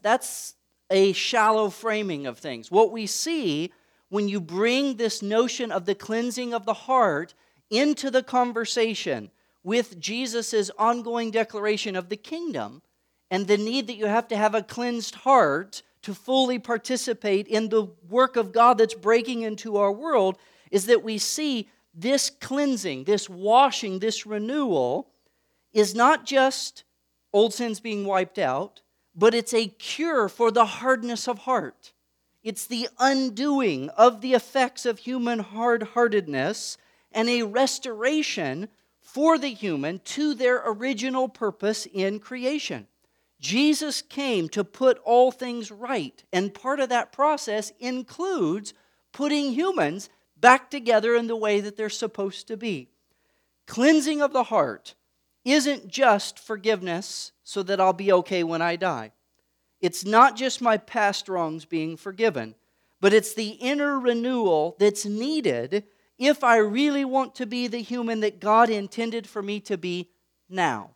That's 0.01 0.55
a 0.89 1.11
shallow 1.13 1.69
framing 1.69 2.27
of 2.27 2.37
things. 2.37 2.71
What 2.71 2.91
we 2.91 3.07
see 3.07 3.71
when 4.09 4.29
you 4.29 4.39
bring 4.39 4.95
this 4.95 5.21
notion 5.21 5.71
of 5.71 5.85
the 5.85 5.95
cleansing 5.95 6.53
of 6.53 6.65
the 6.65 6.73
heart 6.73 7.33
into 7.69 8.09
the 8.09 8.23
conversation 8.23 9.31
with 9.63 9.99
Jesus' 9.99 10.71
ongoing 10.77 11.31
declaration 11.31 11.95
of 11.95 12.09
the 12.09 12.15
kingdom 12.15 12.81
and 13.29 13.47
the 13.47 13.57
need 13.57 13.87
that 13.87 13.97
you 13.97 14.05
have 14.05 14.27
to 14.29 14.37
have 14.37 14.55
a 14.55 14.63
cleansed 14.63 15.15
heart 15.15 15.81
to 16.03 16.13
fully 16.13 16.57
participate 16.57 17.47
in 17.47 17.67
the 17.67 17.87
work 18.07 18.37
of 18.37 18.53
God 18.53 18.77
that's 18.77 18.93
breaking 18.93 19.41
into 19.41 19.75
our 19.75 19.91
world, 19.91 20.37
is 20.71 20.85
that 20.85 21.03
we 21.03 21.17
see 21.17 21.67
this 21.97 22.29
cleansing, 22.29 23.05
this 23.05 23.27
washing, 23.27 23.99
this 23.99 24.25
renewal 24.25 25.09
is 25.73 25.95
not 25.95 26.25
just 26.25 26.83
old 27.33 27.53
sins 27.53 27.79
being 27.79 28.05
wiped 28.05 28.37
out, 28.37 28.81
but 29.15 29.33
it's 29.33 29.53
a 29.53 29.67
cure 29.67 30.29
for 30.29 30.51
the 30.51 30.65
hardness 30.65 31.27
of 31.27 31.39
heart. 31.39 31.93
It's 32.43 32.67
the 32.67 32.87
undoing 32.99 33.89
of 33.89 34.21
the 34.21 34.35
effects 34.35 34.85
of 34.85 34.99
human 34.99 35.39
hard 35.39 35.83
heartedness 35.83 36.77
and 37.11 37.27
a 37.27 37.43
restoration 37.43 38.69
for 39.01 39.39
the 39.39 39.49
human 39.49 39.99
to 39.99 40.35
their 40.35 40.61
original 40.65 41.27
purpose 41.27 41.87
in 41.91 42.19
creation. 42.19 42.85
Jesus 43.39 44.01
came 44.03 44.49
to 44.49 44.63
put 44.63 44.99
all 45.03 45.31
things 45.31 45.71
right, 45.71 46.23
and 46.31 46.53
part 46.53 46.79
of 46.79 46.89
that 46.89 47.11
process 47.11 47.71
includes 47.79 48.73
putting 49.11 49.51
humans 49.51 50.09
back 50.39 50.69
together 50.69 51.15
in 51.15 51.27
the 51.27 51.35
way 51.35 51.59
that 51.59 51.77
they're 51.77 51.89
supposed 51.89 52.47
to 52.47 52.57
be. 52.57 52.89
Cleansing 53.65 54.21
of 54.21 54.33
the 54.33 54.43
heart 54.43 54.95
isn't 55.43 55.87
just 55.87 56.39
forgiveness 56.39 57.31
so 57.43 57.63
that 57.63 57.79
I'll 57.79 57.93
be 57.93 58.11
okay 58.11 58.43
when 58.43 58.61
I 58.61 58.75
die. 58.75 59.11
It's 59.79 60.05
not 60.05 60.35
just 60.35 60.61
my 60.61 60.77
past 60.77 61.29
wrongs 61.29 61.65
being 61.65 61.97
forgiven, 61.97 62.55
but 62.99 63.13
it's 63.13 63.33
the 63.33 63.49
inner 63.49 63.99
renewal 63.99 64.75
that's 64.79 65.05
needed 65.05 65.83
if 66.17 66.43
I 66.43 66.57
really 66.57 67.05
want 67.05 67.35
to 67.35 67.45
be 67.45 67.67
the 67.67 67.81
human 67.81 68.21
that 68.21 68.39
God 68.39 68.69
intended 68.69 69.27
for 69.27 69.41
me 69.41 69.59
to 69.61 69.77
be 69.77 70.09
now. 70.49 70.91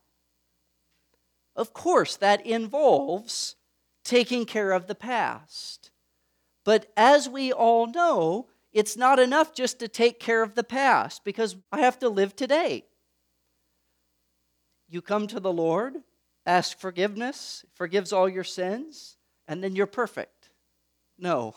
Of 1.56 1.74
course, 1.74 2.16
that 2.18 2.46
involves 2.46 3.56
taking 4.04 4.46
care 4.46 4.72
of 4.72 4.88
the 4.88 4.96
past. 4.96 5.92
But 6.64 6.92
as 6.98 7.30
we 7.30 7.52
all 7.52 7.88
know, 7.88 8.48
it's 8.74 8.96
not 8.96 9.20
enough 9.20 9.54
just 9.54 9.80
to 9.80 9.88
take 9.88 10.20
care 10.20 10.44
of 10.44 10.56
the 10.56 10.64
past 10.64 11.24
because 11.24 11.56
I 11.72 11.80
have 11.80 12.00
to 12.00 12.10
live 12.10 12.36
today. 12.36 12.86
You 14.88 15.02
come 15.02 15.28
to 15.28 15.40
the 15.40 15.52
Lord, 15.54 15.96
ask 16.46 16.78
forgiveness, 16.78 17.66
forgives 17.74 18.12
all 18.12 18.28
your 18.28 18.44
sins, 18.44 19.18
and 19.48 19.64
then 19.64 19.76
you're 19.76 19.88
perfect. 19.88 20.50
No. 21.18 21.56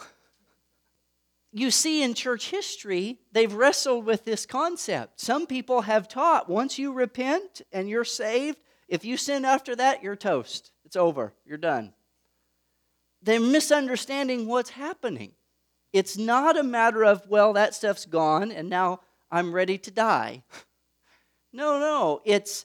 You 1.52 1.71
see, 1.71 2.02
in 2.02 2.14
church 2.14 2.50
history, 2.50 3.18
they've 3.33 3.52
wrestled 3.52 4.04
with 4.06 4.25
this 4.25 4.44
concept. 4.44 5.21
Some 5.21 5.47
people 5.47 5.83
have 5.83 6.09
taught 6.09 6.49
once 6.49 6.78
you 6.78 6.92
repent 6.92 7.62
and 7.73 7.88
you're 7.88 8.04
saved, 8.04 8.59
if 8.88 9.04
you 9.04 9.16
sin 9.16 9.44
after 9.44 9.76
that, 9.76 10.02
you're 10.02 10.16
toast. 10.16 10.73
It's 10.85 10.97
over. 10.97 11.33
You're 11.44 11.59
done. 11.59 11.94
They're 13.23 13.40
misunderstanding 13.40 14.47
what's 14.47 14.71
happening. 14.71 15.33
It's 15.95 16.19
not 16.19 16.59
a 16.59 16.65
matter 16.65 17.05
of, 17.05 17.23
well, 17.29 17.53
that 17.53 17.73
stuff's 17.73 18.05
gone 18.05 18.51
and 18.51 18.69
now 18.69 18.99
I'm 19.31 19.55
ready 19.55 19.79
to 19.79 19.93
die. 19.93 20.43
no, 21.53 21.79
no. 21.79 22.21
It's 22.25 22.65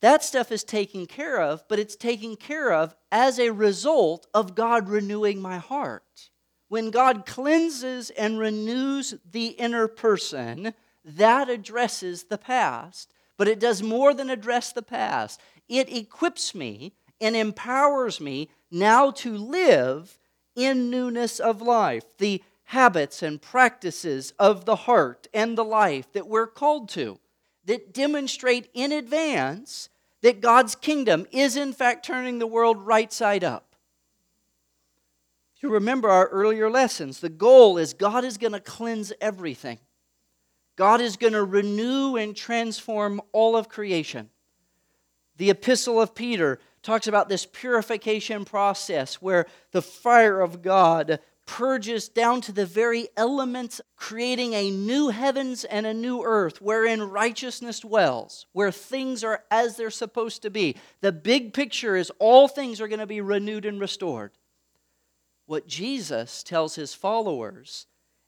that 0.00 0.22
stuff 0.22 0.52
is 0.52 0.62
taken 0.62 1.06
care 1.06 1.42
of, 1.42 1.64
but 1.68 1.80
it's 1.80 1.96
taken 1.96 2.36
care 2.36 2.72
of 2.72 2.94
as 3.10 3.40
a 3.40 3.50
result 3.50 4.28
of 4.32 4.54
God 4.54 4.88
renewing 4.88 5.42
my 5.42 5.58
heart. 5.58 6.30
When 6.68 6.92
God 6.92 7.26
cleanses 7.26 8.10
and 8.10 8.38
renews 8.38 9.14
the 9.28 9.48
inner 9.48 9.88
person, 9.88 10.72
that 11.04 11.48
addresses 11.48 12.24
the 12.24 12.38
past, 12.38 13.12
but 13.36 13.48
it 13.48 13.58
does 13.58 13.82
more 13.82 14.14
than 14.14 14.30
address 14.30 14.72
the 14.72 14.82
past. 14.82 15.40
It 15.68 15.92
equips 15.92 16.54
me 16.54 16.92
and 17.20 17.34
empowers 17.34 18.20
me 18.20 18.50
now 18.70 19.10
to 19.10 19.36
live 19.36 20.16
in 20.56 20.90
newness 20.90 21.38
of 21.38 21.62
life, 21.62 22.04
the 22.18 22.42
habits 22.64 23.22
and 23.22 23.40
practices 23.40 24.32
of 24.38 24.64
the 24.64 24.74
heart 24.74 25.28
and 25.32 25.56
the 25.56 25.64
life 25.64 26.12
that 26.12 26.26
we're 26.26 26.48
called 26.48 26.88
to 26.88 27.18
that 27.66 27.94
demonstrate 27.94 28.68
in 28.74 28.90
advance 28.90 29.88
that 30.22 30.40
God's 30.40 30.74
kingdom 30.74 31.26
is, 31.30 31.56
in 31.56 31.72
fact, 31.72 32.04
turning 32.04 32.38
the 32.38 32.46
world 32.46 32.84
right 32.84 33.12
side 33.12 33.44
up. 33.44 33.76
You 35.60 35.70
remember 35.70 36.08
our 36.08 36.28
earlier 36.28 36.70
lessons, 36.70 37.20
the 37.20 37.28
goal 37.28 37.78
is 37.78 37.94
God 37.94 38.24
is 38.24 38.36
going 38.36 38.52
to 38.52 38.60
cleanse 38.60 39.12
everything. 39.20 39.78
God 40.76 41.00
is 41.00 41.16
going 41.16 41.32
to 41.32 41.44
renew 41.44 42.16
and 42.16 42.36
transform 42.36 43.20
all 43.32 43.56
of 43.56 43.68
creation. 43.68 44.30
The 45.38 45.50
epistle 45.50 46.00
of 46.00 46.14
Peter 46.14 46.60
talks 46.86 47.08
about 47.08 47.28
this 47.28 47.44
purification 47.44 48.44
process 48.44 49.16
where 49.16 49.46
the 49.72 49.82
fire 49.82 50.40
of 50.40 50.62
God 50.62 51.18
purges 51.44 52.08
down 52.08 52.40
to 52.40 52.52
the 52.52 52.64
very 52.64 53.08
elements, 53.16 53.80
creating 53.96 54.54
a 54.54 54.70
new 54.70 55.08
heavens 55.08 55.64
and 55.64 55.84
a 55.84 55.92
new 55.92 56.22
earth 56.22 56.62
wherein 56.62 57.02
righteousness 57.02 57.80
dwells, 57.80 58.46
where 58.52 58.70
things 58.70 59.24
are 59.24 59.42
as 59.50 59.76
they're 59.76 59.90
supposed 59.90 60.42
to 60.42 60.50
be. 60.50 60.76
The 61.00 61.12
big 61.12 61.52
picture 61.52 61.96
is 61.96 62.12
all 62.20 62.46
things 62.46 62.80
are 62.80 62.88
going 62.88 63.00
to 63.00 63.06
be 63.06 63.20
renewed 63.20 63.64
and 63.64 63.80
restored. 63.80 64.32
What 65.46 65.66
Jesus 65.66 66.44
tells 66.44 66.76
his 66.76 66.94
followers 66.94 67.86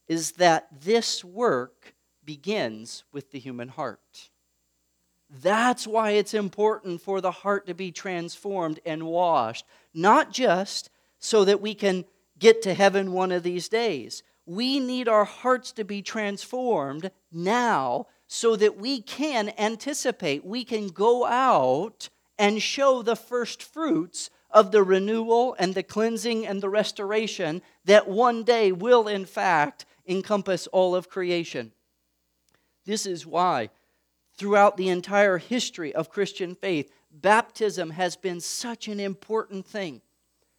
is 0.09 0.33
that 0.33 0.69
this 0.81 1.25
work 1.25 1.95
begins 2.25 3.05
with 3.12 3.31
the 3.31 3.38
human 3.38 3.69
heart. 3.69 4.31
That's 5.31 5.87
why 5.87 6.13
it's 6.13 6.35
important 6.35 7.03
for 7.03 7.21
the 7.21 7.31
heart 7.31 7.67
to 7.67 7.75
be 7.75 7.93
transformed 7.93 8.81
and 8.87 9.05
washed, 9.05 9.67
not 9.93 10.33
just 10.33 10.91
so 11.19 11.45
that 11.45 11.61
we 11.61 11.75
can 11.75 12.05
get 12.39 12.63
to 12.63 12.75
heaven 12.75 13.13
one 13.13 13.33
of 13.33 13.43
these 13.43 13.69
days. 13.69 14.23
We 14.47 14.81
need 14.81 15.09
our 15.09 15.25
hearts 15.25 15.73
to 15.73 15.85
be 15.85 16.01
transformed 16.01 17.11
now 17.31 18.07
so 18.27 18.57
that 18.57 18.77
we 18.77 19.01
can 19.01 19.53
anticipate, 19.59 20.45
we 20.45 20.65
can 20.65 20.89
go 20.89 21.27
out 21.27 22.09
and 22.39 22.63
show 22.63 23.03
the 23.03 23.17
first 23.17 23.63
fruits 23.63 24.31
of 24.51 24.71
the 24.71 24.83
renewal 24.83 25.57
and 25.59 25.75
the 25.75 25.83
cleansing 25.83 26.47
and 26.47 26.63
the 26.63 26.69
restoration 26.69 27.61
that 27.85 28.09
one 28.09 28.45
day 28.45 28.73
will, 28.73 29.09
in 29.09 29.25
fact, 29.25 29.85
encompass 30.07 30.67
all 30.69 30.95
of 30.95 31.09
creation. 31.09 31.73
This 32.87 33.05
is 33.05 33.27
why, 33.27 33.71
throughout 34.38 34.76
the 34.76 34.88
entire 34.88 35.37
history 35.37 35.95
of 35.95 36.11
Christian 36.11 36.54
faith, 36.54 36.90
baptism 37.11 37.90
has 37.90 38.16
been 38.16 38.40
such 38.40 38.88
an 38.88 39.00
important 39.00 39.66
thing 39.66 40.00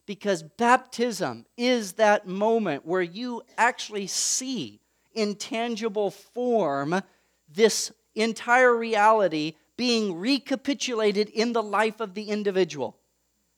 because 0.06 0.44
baptism 0.44 1.46
is 1.56 1.94
that 1.94 2.28
moment 2.28 2.86
where 2.86 3.02
you 3.02 3.42
actually 3.58 4.08
see 4.08 4.82
in 5.14 5.36
tangible 5.36 6.12
form 6.12 7.02
this 7.48 7.92
entire 8.16 8.76
reality 8.76 9.54
being 9.78 10.20
recapitulated 10.20 11.30
in 11.30 11.54
the 11.54 11.64
life 11.64 12.02
of 12.02 12.14
the 12.14 12.24
individual. 12.24 12.98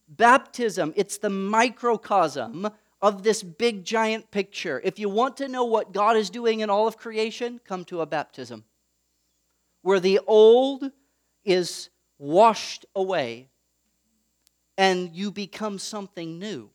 Baptism, 0.07 0.93
it's 0.95 1.17
the 1.17 1.29
microcosm 1.29 2.69
of 3.01 3.23
this 3.23 3.41
big 3.41 3.83
giant 3.83 4.29
picture. 4.29 4.79
If 4.83 4.99
you 4.99 5.09
want 5.09 5.37
to 5.37 5.47
know 5.47 5.63
what 5.63 5.93
God 5.93 6.15
is 6.15 6.29
doing 6.29 6.59
in 6.59 6.69
all 6.69 6.87
of 6.87 6.97
creation, 6.97 7.59
come 7.65 7.83
to 7.85 8.01
a 8.01 8.05
baptism 8.05 8.65
where 9.81 10.00
the 10.00 10.19
old 10.27 10.91
is 11.43 11.89
washed 12.17 12.85
away 12.95 13.50
and 14.77 15.15
you 15.15 15.31
become 15.31 15.79
something 15.79 16.39
new. 16.39 16.69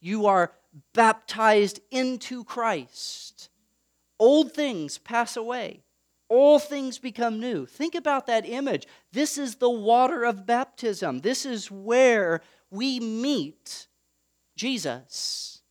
You 0.00 0.26
are 0.26 0.52
baptized 0.92 1.80
into 1.90 2.44
Christ. 2.44 3.48
Old 4.18 4.52
things 4.52 4.98
pass 4.98 5.36
away, 5.36 5.82
all 6.28 6.58
things 6.58 6.98
become 6.98 7.40
new. 7.40 7.66
Think 7.66 7.94
about 7.94 8.26
that 8.26 8.48
image. 8.48 8.86
This 9.12 9.38
is 9.38 9.56
the 9.56 9.70
water 9.70 10.24
of 10.24 10.46
baptism. 10.46 11.20
This 11.20 11.44
is 11.44 11.70
where 11.70 12.40
we 12.70 12.98
meet 13.00 13.86
Jesus, 14.56 15.62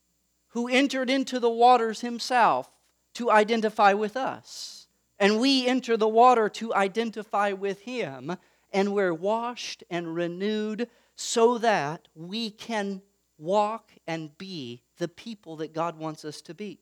who 0.49 0.67
entered 0.67 1.09
into 1.09 1.39
the 1.39 1.49
waters 1.49 2.01
himself 2.01 2.69
to 3.15 3.31
identify 3.31 3.93
with 3.93 4.15
us. 4.17 4.72
And 5.23 5.39
we 5.39 5.65
enter 5.65 5.95
the 5.95 6.05
water 6.05 6.49
to 6.49 6.73
identify 6.73 7.53
with 7.53 7.79
him, 7.79 8.35
and 8.73 8.93
we're 8.93 9.13
washed 9.13 9.81
and 9.89 10.13
renewed 10.13 10.89
so 11.15 11.57
that 11.59 12.09
we 12.13 12.49
can 12.49 13.01
walk 13.37 13.93
and 14.05 14.37
be 14.37 14.83
the 14.97 15.07
people 15.07 15.55
that 15.55 15.73
God 15.73 15.97
wants 15.97 16.25
us 16.25 16.41
to 16.41 16.53
be. 16.53 16.77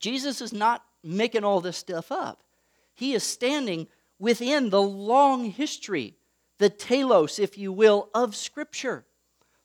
Jesus 0.00 0.42
is 0.42 0.52
not 0.52 0.84
making 1.02 1.42
all 1.42 1.62
this 1.62 1.78
stuff 1.78 2.12
up. 2.12 2.42
He 2.92 3.14
is 3.14 3.22
standing 3.22 3.88
within 4.18 4.68
the 4.68 4.82
long 4.82 5.46
history, 5.46 6.16
the 6.58 6.68
telos, 6.68 7.38
if 7.38 7.56
you 7.56 7.72
will, 7.72 8.10
of 8.14 8.36
Scripture. 8.36 9.06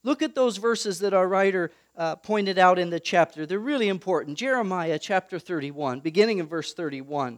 Look 0.01 0.21
at 0.21 0.33
those 0.33 0.55
verses 0.55 0.99
that 0.99 1.13
our 1.13 1.27
writer 1.27 1.73
uh, 1.97 2.15
pointed 2.15 2.57
out 2.57 2.79
in 2.79 2.89
the 2.89 3.01
chapter. 3.01 3.45
They're 3.45 3.59
really 3.59 3.89
important. 3.89 4.37
Jeremiah 4.37 4.97
chapter 4.97 5.39
31, 5.39 5.99
beginning 5.99 6.37
in 6.37 6.47
verse 6.47 6.73
31. 6.73 7.37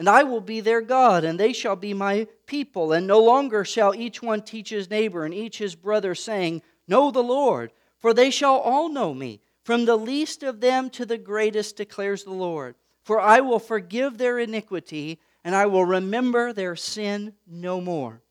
and 0.00 0.08
I 0.08 0.22
will 0.22 0.40
be 0.40 0.60
their 0.60 0.80
God, 0.80 1.24
and 1.24 1.38
they 1.38 1.52
shall 1.52 1.76
be 1.76 1.92
my 1.92 2.26
people. 2.46 2.94
And 2.94 3.06
no 3.06 3.22
longer 3.22 3.66
shall 3.66 3.94
each 3.94 4.22
one 4.22 4.40
teach 4.40 4.70
his 4.70 4.88
neighbor 4.88 5.26
and 5.26 5.34
each 5.34 5.58
his 5.58 5.74
brother, 5.74 6.14
saying, 6.14 6.62
Know 6.88 7.10
the 7.10 7.22
Lord, 7.22 7.70
for 7.98 8.14
they 8.14 8.30
shall 8.30 8.56
all 8.56 8.88
know 8.88 9.12
me, 9.12 9.42
from 9.62 9.84
the 9.84 9.98
least 9.98 10.42
of 10.42 10.62
them 10.62 10.88
to 10.88 11.04
the 11.04 11.18
greatest, 11.18 11.76
declares 11.76 12.24
the 12.24 12.30
Lord. 12.30 12.76
For 13.02 13.20
I 13.20 13.40
will 13.40 13.58
forgive 13.58 14.16
their 14.16 14.38
iniquity, 14.38 15.20
and 15.44 15.54
I 15.54 15.66
will 15.66 15.84
remember 15.84 16.54
their 16.54 16.76
sin 16.76 17.34
no 17.46 17.78
more. 17.82 18.22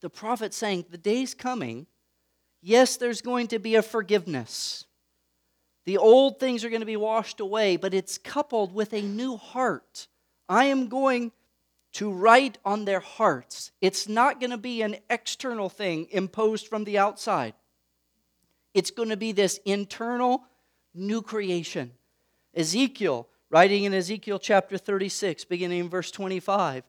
The 0.00 0.10
prophet 0.10 0.54
saying, 0.54 0.84
The 0.90 0.96
day's 0.96 1.34
coming. 1.34 1.88
Yes, 2.62 2.96
there's 2.96 3.20
going 3.20 3.48
to 3.48 3.58
be 3.58 3.74
a 3.74 3.82
forgiveness. 3.82 4.84
The 5.86 5.98
old 5.98 6.38
things 6.38 6.64
are 6.64 6.70
going 6.70 6.82
to 6.82 6.86
be 6.86 6.96
washed 6.96 7.40
away, 7.40 7.76
but 7.76 7.92
it's 7.92 8.16
coupled 8.16 8.72
with 8.72 8.94
a 8.94 9.02
new 9.02 9.36
heart 9.36 10.06
I 10.48 10.66
am 10.66 10.88
going 10.88 11.32
to 11.92 12.10
write 12.10 12.58
on 12.64 12.84
their 12.84 13.00
hearts. 13.00 13.72
It's 13.80 14.08
not 14.08 14.38
going 14.38 14.50
to 14.50 14.58
be 14.58 14.82
an 14.82 14.96
external 15.08 15.68
thing 15.68 16.08
imposed 16.10 16.68
from 16.68 16.84
the 16.84 16.98
outside, 16.98 17.54
it's 18.74 18.90
going 18.90 19.08
to 19.08 19.16
be 19.16 19.32
this 19.32 19.58
internal 19.64 20.44
new 20.94 21.22
creation. 21.22 21.92
Ezekiel, 22.54 23.28
writing 23.50 23.84
in 23.84 23.94
Ezekiel 23.94 24.38
chapter 24.38 24.78
36, 24.78 25.44
beginning 25.44 25.80
in 25.80 25.88
verse 25.88 26.10
25, 26.10 26.84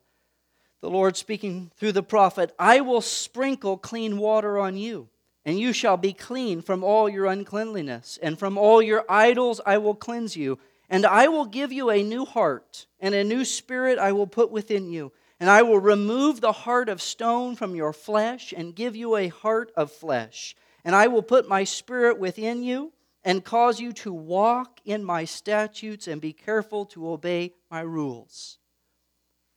the 0.81 0.89
Lord 0.89 1.17
speaking 1.17 1.71
through 1.77 1.93
the 1.93 2.03
prophet, 2.03 2.53
I 2.59 2.81
will 2.81 3.01
sprinkle 3.01 3.77
clean 3.77 4.17
water 4.17 4.57
on 4.57 4.77
you, 4.77 5.09
and 5.45 5.59
you 5.59 5.73
shall 5.73 5.97
be 5.97 6.13
clean 6.13 6.61
from 6.61 6.83
all 6.83 7.09
your 7.09 7.25
uncleanliness, 7.25 8.19
and 8.21 8.37
from 8.37 8.57
all 8.57 8.81
your 8.81 9.05
idols 9.09 9.59
I 9.65 9.77
will 9.77 9.95
cleanse 9.95 10.35
you 10.35 10.59
and 10.89 11.06
I 11.06 11.28
will 11.28 11.45
give 11.45 11.71
you 11.71 11.89
a 11.89 12.04
new 12.04 12.26
heart, 12.26 12.88
and 13.00 13.13
a 13.13 13.23
new 13.23 13.43
spirit 13.43 14.00
I 14.00 14.13
will 14.13 14.28
put 14.28 14.52
within 14.52 14.89
you. 14.89 15.12
And 15.39 15.50
I 15.50 15.62
will 15.62 15.80
remove 15.80 16.41
the 16.41 16.52
heart 16.52 16.89
of 16.89 17.02
stone 17.02 17.56
from 17.56 17.76
your 17.76 17.93
flesh 17.93 18.54
and 18.56 18.76
give 18.76 18.95
you 18.95 19.15
a 19.15 19.28
heart 19.28 19.71
of 19.76 19.91
flesh. 19.91 20.56
And 20.84 20.95
I 20.95 21.08
will 21.08 21.21
put 21.21 21.47
my 21.47 21.63
spirit 21.63 22.17
within 22.17 22.63
you 22.63 22.91
and 23.23 23.43
cause 23.43 23.80
you 23.80 23.91
to 23.91 24.13
walk 24.13 24.80
in 24.86 25.04
my 25.04 25.26
statutes 25.26 26.08
and 26.08 26.21
be 26.21 26.34
careful 26.34 26.86
to 26.86 27.10
obey 27.10 27.54
my 27.69 27.82
rules. 27.82 28.58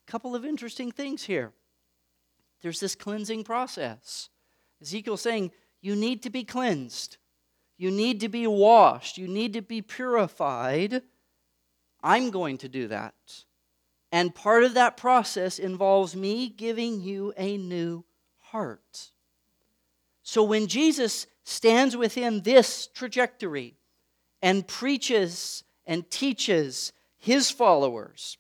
A 0.06 0.10
couple 0.10 0.34
of 0.34 0.44
interesting 0.44 0.90
things 0.90 1.22
here. 1.22 1.52
There's 2.60 2.80
this 2.80 2.94
cleansing 2.94 3.44
process. 3.44 4.28
Ezekiel 4.82 5.16
saying, 5.16 5.52
You 5.80 5.96
need 5.96 6.22
to 6.24 6.30
be 6.30 6.44
cleansed. 6.44 7.16
You 7.78 7.90
need 7.90 8.20
to 8.20 8.28
be 8.28 8.46
washed. 8.46 9.16
You 9.16 9.28
need 9.28 9.54
to 9.54 9.62
be 9.62 9.80
purified 9.80 11.02
I'm 12.02 12.30
going 12.30 12.58
to 12.58 12.68
do 12.68 12.88
that. 12.88 13.14
And 14.12 14.34
part 14.34 14.64
of 14.64 14.74
that 14.74 14.96
process 14.96 15.58
involves 15.58 16.16
me 16.16 16.48
giving 16.48 17.00
you 17.00 17.32
a 17.36 17.56
new 17.56 18.04
heart. 18.38 19.10
So 20.22 20.42
when 20.42 20.66
Jesus 20.66 21.26
stands 21.44 21.96
within 21.96 22.42
this 22.42 22.88
trajectory 22.88 23.76
and 24.42 24.66
preaches 24.66 25.64
and 25.86 26.08
teaches 26.10 26.92
his 27.18 27.50
followers 27.50 28.38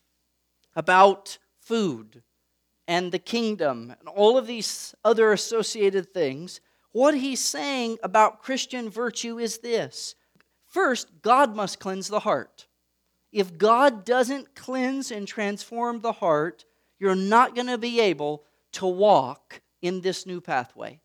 about 0.74 1.38
food 1.60 2.22
and 2.88 3.12
the 3.12 3.18
kingdom 3.18 3.94
and 3.98 4.08
all 4.08 4.36
of 4.36 4.46
these 4.46 4.94
other 5.04 5.32
associated 5.32 6.12
things, 6.12 6.60
what 6.92 7.14
he's 7.14 7.40
saying 7.40 7.98
about 8.02 8.42
Christian 8.42 8.90
virtue 8.90 9.38
is 9.38 9.58
this. 9.58 10.16
First, 10.66 11.08
God 11.22 11.54
must 11.54 11.78
cleanse 11.78 12.08
the 12.08 12.20
heart 12.20 12.66
if 13.32 13.56
God 13.56 14.04
doesn't 14.04 14.54
cleanse 14.54 15.10
and 15.10 15.26
transform 15.26 16.00
the 16.00 16.12
heart, 16.12 16.64
you're 16.98 17.14
not 17.14 17.54
going 17.54 17.68
to 17.68 17.78
be 17.78 18.00
able 18.00 18.44
to 18.72 18.86
walk 18.86 19.62
in 19.82 20.00
this 20.00 20.26
new 20.26 20.40
pathway. 20.40 21.00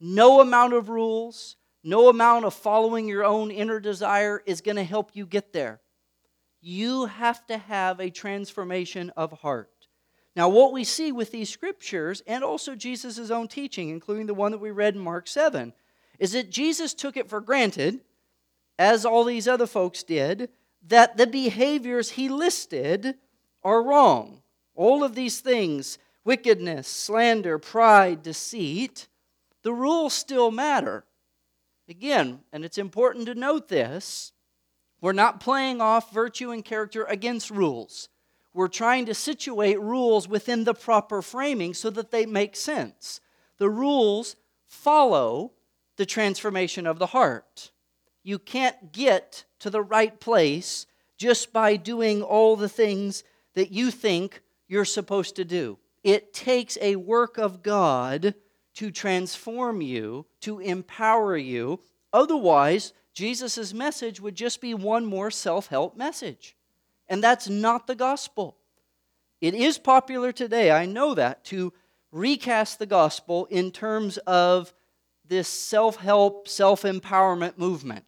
No 0.00 0.40
amount 0.40 0.72
of 0.74 0.88
rules, 0.88 1.56
no 1.82 2.08
amount 2.08 2.44
of 2.44 2.54
following 2.54 3.08
your 3.08 3.24
own 3.24 3.50
inner 3.50 3.80
desire 3.80 4.42
is 4.46 4.60
going 4.60 4.76
to 4.76 4.84
help 4.84 5.10
you 5.14 5.26
get 5.26 5.52
there. 5.52 5.80
You 6.60 7.06
have 7.06 7.46
to 7.46 7.58
have 7.58 8.00
a 8.00 8.10
transformation 8.10 9.10
of 9.16 9.32
heart. 9.32 9.70
Now, 10.34 10.48
what 10.48 10.72
we 10.72 10.84
see 10.84 11.10
with 11.10 11.32
these 11.32 11.50
scriptures 11.50 12.22
and 12.26 12.44
also 12.44 12.74
Jesus' 12.74 13.30
own 13.30 13.48
teaching, 13.48 13.88
including 13.88 14.26
the 14.26 14.34
one 14.34 14.52
that 14.52 14.58
we 14.58 14.70
read 14.70 14.94
in 14.94 15.00
Mark 15.00 15.26
7, 15.26 15.72
is 16.18 16.32
that 16.32 16.50
Jesus 16.50 16.94
took 16.94 17.16
it 17.16 17.28
for 17.28 17.40
granted, 17.40 18.00
as 18.78 19.04
all 19.04 19.24
these 19.24 19.48
other 19.48 19.66
folks 19.66 20.02
did, 20.02 20.48
that 20.86 21.16
the 21.16 21.26
behaviors 21.26 22.10
he 22.10 22.28
listed 22.28 23.16
are 23.62 23.82
wrong. 23.82 24.42
All 24.74 25.02
of 25.02 25.14
these 25.14 25.40
things 25.40 25.98
wickedness, 26.24 26.86
slander, 26.86 27.58
pride, 27.58 28.22
deceit 28.22 29.08
the 29.62 29.72
rules 29.72 30.12
still 30.12 30.50
matter. 30.50 31.04
Again, 31.88 32.40
and 32.52 32.64
it's 32.64 32.78
important 32.78 33.26
to 33.26 33.34
note 33.34 33.68
this 33.68 34.32
we're 35.00 35.12
not 35.12 35.40
playing 35.40 35.80
off 35.80 36.12
virtue 36.12 36.50
and 36.50 36.64
character 36.64 37.04
against 37.04 37.50
rules 37.50 38.08
we're 38.58 38.66
trying 38.66 39.06
to 39.06 39.14
situate 39.14 39.80
rules 39.80 40.26
within 40.26 40.64
the 40.64 40.74
proper 40.74 41.22
framing 41.22 41.74
so 41.74 41.90
that 41.90 42.10
they 42.10 42.26
make 42.26 42.56
sense. 42.56 43.20
The 43.58 43.70
rules 43.70 44.34
follow 44.66 45.52
the 45.96 46.04
transformation 46.04 46.84
of 46.84 46.98
the 46.98 47.06
heart. 47.06 47.70
You 48.28 48.38
can't 48.38 48.92
get 48.92 49.46
to 49.60 49.70
the 49.70 49.80
right 49.80 50.20
place 50.20 50.84
just 51.16 51.50
by 51.50 51.76
doing 51.76 52.20
all 52.20 52.56
the 52.56 52.68
things 52.68 53.24
that 53.54 53.70
you 53.70 53.90
think 53.90 54.42
you're 54.68 54.84
supposed 54.84 55.36
to 55.36 55.46
do. 55.46 55.78
It 56.04 56.34
takes 56.34 56.76
a 56.82 56.96
work 56.96 57.38
of 57.38 57.62
God 57.62 58.34
to 58.74 58.90
transform 58.90 59.80
you, 59.80 60.26
to 60.42 60.58
empower 60.58 61.38
you. 61.38 61.80
Otherwise, 62.12 62.92
Jesus' 63.14 63.72
message 63.72 64.20
would 64.20 64.34
just 64.34 64.60
be 64.60 64.74
one 64.74 65.06
more 65.06 65.30
self 65.30 65.68
help 65.68 65.96
message. 65.96 66.54
And 67.08 67.24
that's 67.24 67.48
not 67.48 67.86
the 67.86 67.94
gospel. 67.94 68.58
It 69.40 69.54
is 69.54 69.78
popular 69.78 70.32
today, 70.32 70.70
I 70.70 70.84
know 70.84 71.14
that, 71.14 71.46
to 71.46 71.72
recast 72.12 72.78
the 72.78 72.84
gospel 72.84 73.46
in 73.46 73.70
terms 73.70 74.18
of 74.18 74.74
this 75.26 75.48
self 75.48 75.96
help, 75.96 76.46
self 76.46 76.82
empowerment 76.82 77.56
movement. 77.56 78.04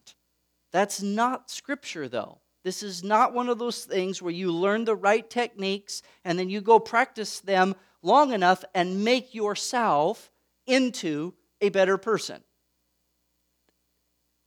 That's 0.72 1.02
not 1.02 1.50
scripture, 1.50 2.09
though. 2.09 2.40
This 2.62 2.83
is 2.83 3.02
not 3.02 3.33
one 3.33 3.48
of 3.48 3.59
those 3.59 3.85
things 3.85 4.20
where 4.20 4.33
you 4.33 4.52
learn 4.52 4.85
the 4.85 4.94
right 4.94 5.28
techniques 5.28 6.02
and 6.24 6.38
then 6.38 6.50
you 6.50 6.61
go 6.61 6.78
practice 6.78 7.40
them 7.40 7.74
long 8.02 8.33
enough 8.33 8.64
and 8.74 9.04
make 9.04 9.35
yourself 9.35 10.30
into 10.66 11.35
a 11.61 11.70
better 11.70 11.96
person. 11.96 12.42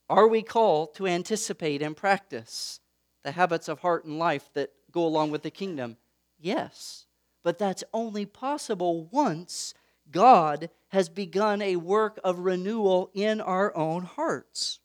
Are 0.08 0.28
we 0.28 0.42
called 0.42 0.94
to 0.96 1.06
anticipate 1.06 1.82
and 1.82 1.96
practice 1.96 2.80
the 3.24 3.32
habits 3.32 3.68
of 3.68 3.80
heart 3.80 4.04
and 4.04 4.18
life 4.18 4.48
that 4.54 4.70
go 4.92 5.04
along 5.04 5.30
with 5.30 5.42
the 5.42 5.50
kingdom? 5.50 5.96
Yes. 6.38 7.06
But 7.42 7.58
that's 7.58 7.84
only 7.92 8.26
possible 8.26 9.06
once 9.10 9.74
God 10.10 10.70
has 10.88 11.08
begun 11.08 11.62
a 11.62 11.76
work 11.76 12.20
of 12.22 12.40
renewal 12.40 13.10
in 13.14 13.40
our 13.40 13.74
own 13.76 14.04
hearts. 14.04 14.78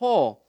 Paul, 0.00 0.42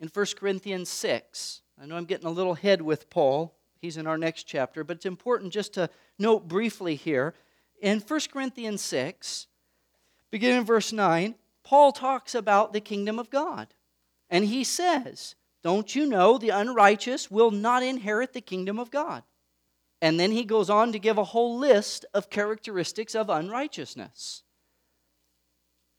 in 0.00 0.08
1 0.08 0.26
Corinthians 0.36 0.88
6, 0.88 1.62
I 1.80 1.86
know 1.86 1.96
I'm 1.96 2.04
getting 2.04 2.26
a 2.26 2.32
little 2.32 2.54
head 2.54 2.82
with 2.82 3.08
Paul. 3.08 3.54
He's 3.80 3.96
in 3.96 4.08
our 4.08 4.18
next 4.18 4.42
chapter, 4.42 4.82
but 4.82 4.96
it's 4.96 5.06
important 5.06 5.52
just 5.52 5.74
to 5.74 5.88
note 6.18 6.48
briefly 6.48 6.96
here. 6.96 7.34
In 7.80 8.00
1 8.00 8.20
Corinthians 8.32 8.82
6, 8.82 9.46
beginning 10.32 10.58
in 10.58 10.64
verse 10.64 10.92
9, 10.92 11.36
Paul 11.62 11.92
talks 11.92 12.34
about 12.34 12.72
the 12.72 12.80
kingdom 12.80 13.20
of 13.20 13.30
God. 13.30 13.68
And 14.30 14.44
he 14.44 14.64
says, 14.64 15.36
don't 15.62 15.94
you 15.94 16.04
know 16.04 16.36
the 16.36 16.50
unrighteous 16.50 17.30
will 17.30 17.52
not 17.52 17.84
inherit 17.84 18.32
the 18.32 18.40
kingdom 18.40 18.80
of 18.80 18.90
God? 18.90 19.22
And 20.02 20.18
then 20.18 20.32
he 20.32 20.44
goes 20.44 20.68
on 20.68 20.90
to 20.90 20.98
give 20.98 21.18
a 21.18 21.24
whole 21.24 21.56
list 21.56 22.04
of 22.14 22.30
characteristics 22.30 23.14
of 23.14 23.30
unrighteousness. 23.30 24.42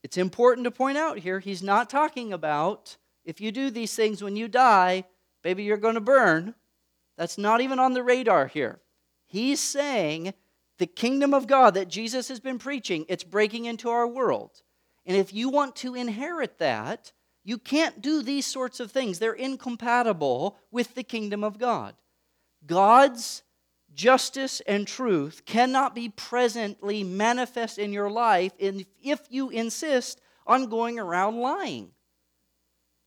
It's 0.04 0.18
important 0.18 0.66
to 0.66 0.72
point 0.72 0.98
out 0.98 1.20
here, 1.20 1.40
he's 1.40 1.64
not 1.64 1.90
talking 1.90 2.32
about 2.32 2.98
if 3.26 3.42
you 3.42 3.52
do 3.52 3.70
these 3.70 3.94
things 3.96 4.24
when 4.24 4.36
you 4.36 4.48
die, 4.48 5.04
baby, 5.44 5.64
you're 5.64 5.78
going 5.78 5.96
to 5.96 6.02
burn. 6.02 6.56
That's 7.18 7.38
not 7.38 7.62
even 7.62 7.80
on 7.80 7.94
the 7.94 8.04
radar 8.04 8.48
here. 8.48 8.80
He's 9.26 9.60
saying 9.60 10.34
the 10.78 10.88
kingdom 10.88 11.34
of 11.34 11.46
God 11.46 11.74
that 11.74 11.90
Jesus 11.90 12.30
has 12.30 12.40
been 12.40 12.58
preaching, 12.58 13.06
it's 13.10 13.24
breaking 13.24 13.66
into 13.66 13.90
our 13.90 14.08
world. 14.08 14.62
And 15.06 15.18
if 15.18 15.34
you 15.34 15.50
want 15.50 15.76
to 15.78 15.96
inherit 15.96 16.60
that, 16.60 17.12
you 17.44 17.58
can't 17.58 18.02
do 18.02 18.22
these 18.22 18.46
sorts 18.46 18.80
of 18.80 18.92
things. 18.92 19.20
They're 19.20 19.34
incompatible 19.34 20.58
with 20.72 20.96
the 20.96 21.04
kingdom 21.04 21.44
of 21.44 21.58
God. 21.58 21.96
God's 22.66 23.44
justice 23.94 24.62
and 24.62 24.88
truth 24.88 25.44
cannot 25.46 25.96
be 25.96 26.10
presently 26.10 27.04
manifest 27.04 27.78
in 27.78 27.94
your 27.94 28.10
life 28.10 28.54
if 28.58 29.22
you 29.30 29.50
insist 29.50 30.22
on 30.48 30.68
going 30.68 31.00
around 31.00 31.38
lying. 31.38 31.92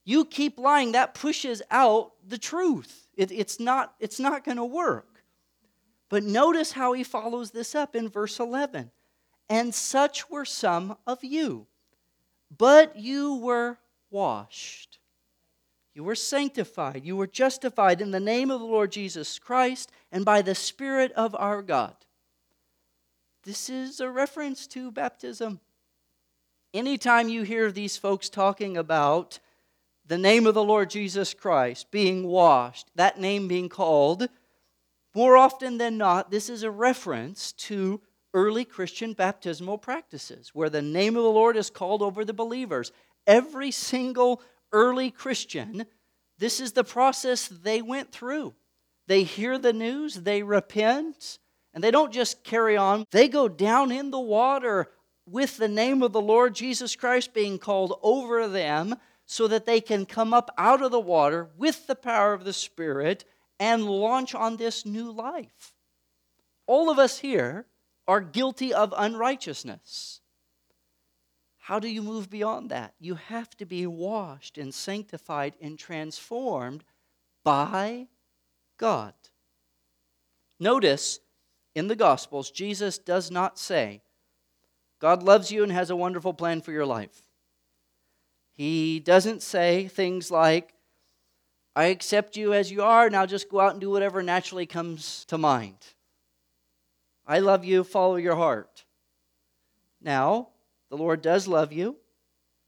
You 0.05 0.25
keep 0.25 0.59
lying, 0.59 0.93
that 0.93 1.15
pushes 1.15 1.63
out 1.71 2.13
the 2.27 2.39
truth. 2.39 3.07
It, 3.17 3.31
it's 3.31 3.61
not, 3.61 3.95
it's 4.01 4.19
not 4.19 4.45
going 4.45 4.57
to 4.57 4.65
work. 4.65 5.23
But 6.09 6.25
notice 6.25 6.73
how 6.73 6.93
he 6.93 7.05
follows 7.05 7.53
this 7.53 7.75
up 7.75 7.95
in 7.95 8.09
verse 8.09 8.39
11. 8.39 8.91
And 9.49 9.75
such 9.75 10.29
were 10.29 10.45
some 10.45 10.97
of 11.07 11.23
you, 11.23 11.67
but 12.57 12.97
you 12.97 13.37
were 13.37 13.79
washed. 14.11 14.92
You 15.95 16.05
were 16.05 16.15
sanctified. 16.15 17.05
You 17.05 17.17
were 17.17 17.27
justified 17.27 18.01
in 18.01 18.11
the 18.11 18.21
name 18.21 18.51
of 18.51 18.61
the 18.61 18.67
Lord 18.67 18.93
Jesus 18.93 19.39
Christ 19.39 19.93
and 20.11 20.25
by 20.25 20.41
the 20.41 20.55
Spirit 20.55 21.13
of 21.13 21.35
our 21.35 21.61
God. 21.61 21.95
This 23.45 23.69
is 23.69 24.01
a 24.01 24.09
reference 24.09 24.67
to 24.69 24.91
baptism. 24.91 25.61
Anytime 26.73 27.29
you 27.29 27.43
hear 27.43 27.71
these 27.71 27.99
folks 27.99 28.31
talking 28.31 28.77
about 28.77 29.39
the 30.07 30.17
name 30.17 30.47
of 30.47 30.55
the 30.55 30.65
Lord 30.65 30.89
Jesus 30.89 31.35
Christ 31.35 31.91
being 31.91 32.27
washed, 32.27 32.89
that 32.95 33.21
name 33.21 33.47
being 33.47 33.69
called, 33.69 34.29
more 35.15 35.37
often 35.37 35.77
than 35.77 35.99
not, 35.99 36.31
this 36.31 36.49
is 36.49 36.63
a 36.63 36.71
reference 36.71 37.53
to 37.53 38.01
early 38.33 38.65
Christian 38.65 39.13
baptismal 39.13 39.77
practices 39.77 40.51
where 40.55 40.71
the 40.71 40.81
name 40.81 41.17
of 41.17 41.23
the 41.23 41.29
Lord 41.29 41.57
is 41.57 41.69
called 41.69 42.01
over 42.01 42.25
the 42.25 42.33
believers 42.33 42.93
Every 43.27 43.71
single 43.71 44.43
early 44.73 45.11
Christian, 45.11 45.87
this 46.39 46.61
is 46.61 46.73
the 46.73 46.85
process 46.85 47.49
they 47.49 47.83
went 47.83 48.13
through. 48.13 48.55
They 49.07 49.25
hear 49.25 49.59
the 49.59 49.73
news, 49.73 50.15
they 50.15 50.43
repent, 50.43 51.39
and 51.75 51.83
they 51.83 51.91
don't 51.91 52.13
just 52.13 52.45
carry 52.45 52.77
on, 52.77 53.05
they 53.11 53.29
go 53.29 53.49
down 53.49 53.93
in 53.93 54.11
the 54.11 54.21
water 54.21 54.89
with 55.27 55.57
the 55.57 55.69
name 55.69 56.03
of 56.03 56.13
the 56.13 56.21
Lord 56.21 56.55
Jesus 56.55 56.97
Christ 56.97 57.33
being 57.33 57.59
called 57.59 57.99
over 58.03 58.49
them 58.49 58.97
so 59.25 59.47
that 59.49 59.67
they 59.67 59.81
can 59.81 60.05
come 60.05 60.35
up 60.35 60.51
out 60.59 60.83
of 60.83 60.91
the 60.91 61.01
water 61.01 61.49
with 61.57 61.87
the 61.87 61.95
power 61.95 62.33
of 62.33 62.45
the 62.45 62.53
Spirit 62.53 63.25
and 63.61 63.87
launch 63.87 64.35
on 64.35 64.57
this 64.57 64.85
new 64.85 65.11
life. 65.11 65.73
All 66.67 66.91
of 66.91 66.99
us 66.99 67.19
here 67.19 67.67
are 68.09 68.21
guilty 68.21 68.75
of 68.75 68.93
unrighteousness. 68.97 70.22
How 71.67 71.79
do 71.79 71.87
you 71.87 72.03
move 72.03 72.29
beyond 72.29 72.71
that? 72.71 72.93
You 72.99 73.15
have 73.15 73.57
to 73.59 73.65
be 73.65 73.87
washed 73.87 74.59
and 74.59 74.75
sanctified 74.75 75.55
and 75.61 75.79
transformed 75.79 76.83
by 77.45 78.09
God. 78.79 79.15
Notice 80.59 81.21
in 81.77 81.87
the 81.87 81.95
Gospels, 81.95 82.51
Jesus 82.51 82.99
does 82.99 83.31
not 83.31 83.61
say, 83.61 84.03
God 84.99 85.23
loves 85.23 85.53
you 85.53 85.63
and 85.63 85.71
has 85.71 85.89
a 85.89 85.95
wonderful 85.95 86.35
plan 86.35 86.63
for 86.63 86.73
your 86.73 86.85
life. 86.85 87.23
He 88.53 88.99
doesn't 88.99 89.41
say 89.41 89.87
things 89.87 90.33
like, 90.33 90.75
I 91.77 91.85
accept 91.85 92.37
you 92.37 92.53
as 92.53 92.73
you 92.73 92.83
are, 92.83 93.09
now 93.09 93.25
just 93.25 93.49
go 93.49 93.61
out 93.61 93.71
and 93.71 93.81
do 93.81 93.91
whatever 93.91 94.21
naturally 94.21 94.67
comes 94.67 95.25
to 95.27 95.39
mind. 95.39 95.79
I 97.25 97.39
love 97.39 97.65
you, 97.65 97.85
follow 97.85 98.17
your 98.17 98.35
heart. 98.35 98.85
Now, 100.01 100.49
the 100.93 100.99
Lord 100.99 101.23
does 101.23 101.49
love 101.49 101.73
you. 101.73 101.97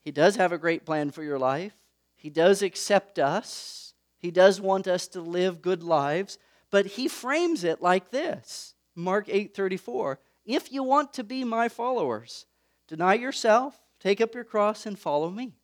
He 0.01 0.11
does 0.11 0.37
have 0.37 0.51
a 0.51 0.57
great 0.57 0.87
plan 0.87 1.11
for 1.11 1.23
your 1.23 1.39
life. 1.39 1.77
He 2.17 2.31
does 2.31 2.63
accept 2.63 3.19
us. 3.19 3.93
He 4.17 4.31
does 4.31 4.63
want 4.63 4.89
us 4.89 5.07
to 5.09 5.21
live 5.21 5.61
good 5.61 5.83
lives, 5.83 6.39
but 6.71 6.87
he 6.87 7.07
frames 7.07 7.65
it 7.65 7.83
like 7.83 8.13
this. 8.13 8.75
Mark 8.95 9.29
8:34. 9.29 10.19
If 10.47 10.73
you 10.73 10.83
want 10.83 11.13
to 11.13 11.23
be 11.23 11.45
my 11.45 11.69
followers, 11.69 12.47
deny 12.89 13.13
yourself, 13.13 13.79
take 14.01 14.23
up 14.23 14.35
your 14.35 14.45
cross 14.45 14.87
and 14.87 14.99
follow 14.99 15.29
me. 15.29 15.59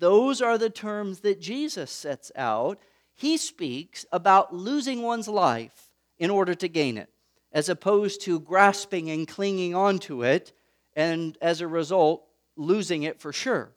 Those 0.00 0.42
are 0.42 0.58
the 0.58 0.68
terms 0.68 1.20
that 1.20 1.40
Jesus 1.40 1.92
sets 1.92 2.32
out. 2.34 2.80
He 3.14 3.36
speaks 3.36 4.04
about 4.10 4.52
losing 4.52 5.02
one's 5.02 5.28
life 5.28 5.92
in 6.18 6.28
order 6.28 6.56
to 6.56 6.66
gain 6.66 6.98
it, 6.98 7.08
as 7.52 7.68
opposed 7.68 8.20
to 8.22 8.40
grasping 8.40 9.08
and 9.10 9.28
clinging 9.28 9.76
onto 9.76 10.24
it 10.24 10.54
and 10.98 11.38
as 11.40 11.60
a 11.60 11.68
result, 11.68 12.24
losing 12.56 13.04
it 13.04 13.20
for 13.20 13.32
sure. 13.32 13.70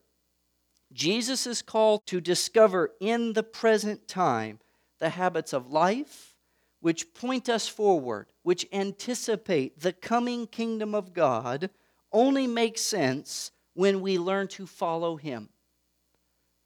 Jesus 0.92 1.46
is 1.46 1.62
called 1.62 2.02
to 2.08 2.20
discover 2.20 2.94
in 3.00 3.34
the 3.34 3.44
present 3.44 4.08
time 4.08 4.60
the 4.98 5.10
habits 5.10 5.54
of 5.54 5.72
life 5.72 6.36
which 6.80 7.14
point 7.14 7.48
us 7.48 7.68
forward, 7.68 8.26
which 8.42 8.66
anticipate 8.74 9.80
the 9.80 9.94
coming 9.94 10.48
kingdom 10.48 10.96
of 10.96 11.14
God, 11.14 11.70
only 12.12 12.48
make 12.48 12.80
sense 12.80 13.52
when 13.76 14.02
we 14.02 14.18
learn 14.18 14.48
to 14.48 14.66
follow 14.66 15.16
Him. 15.16 15.50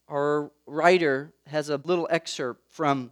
Our 0.08 0.54
writer 0.66 1.34
has 1.48 1.68
a 1.68 1.82
little 1.84 2.08
excerpt 2.10 2.72
from 2.72 3.12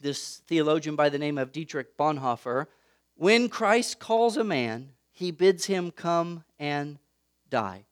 this 0.00 0.40
theologian 0.46 0.96
by 0.96 1.10
the 1.10 1.18
name 1.18 1.36
of 1.36 1.52
Dietrich 1.52 1.98
Bonhoeffer. 1.98 2.68
When 3.16 3.50
Christ 3.50 3.98
calls 3.98 4.38
a 4.38 4.44
man, 4.44 4.94
he 5.14 5.30
bids 5.30 5.66
him 5.66 5.92
come 5.92 6.42
and 6.64 6.98
die. 7.50 7.84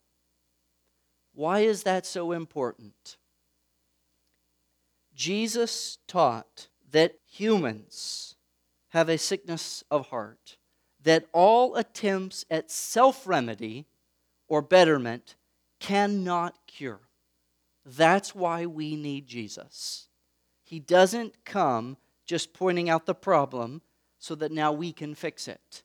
Why 1.35 1.61
is 1.61 1.83
that 1.83 2.07
so 2.07 2.33
important? 2.33 3.19
Jesus 5.15 5.99
taught 6.07 6.69
that 6.91 7.17
humans 7.27 8.37
have 8.89 9.11
a 9.11 9.19
sickness 9.19 9.85
of 9.91 10.07
heart, 10.07 10.57
that 11.03 11.27
all 11.33 11.77
attempts 11.77 12.47
at 12.51 12.71
self 12.71 13.27
remedy 13.27 13.85
or 14.49 14.63
betterment 14.63 15.37
cannot 15.79 16.55
cure. 16.67 17.01
That's 17.85 18.35
why 18.35 18.65
we 18.65 18.97
need 18.97 19.27
Jesus. 19.27 20.09
He 20.63 20.81
doesn't 20.81 21.45
come 21.45 21.99
just 22.25 22.55
pointing 22.55 22.89
out 22.89 23.05
the 23.05 23.15
problem 23.15 23.83
so 24.19 24.35
that 24.37 24.51
now 24.51 24.73
we 24.73 24.93
can 24.95 25.15
fix 25.15 25.47
it. 25.47 25.83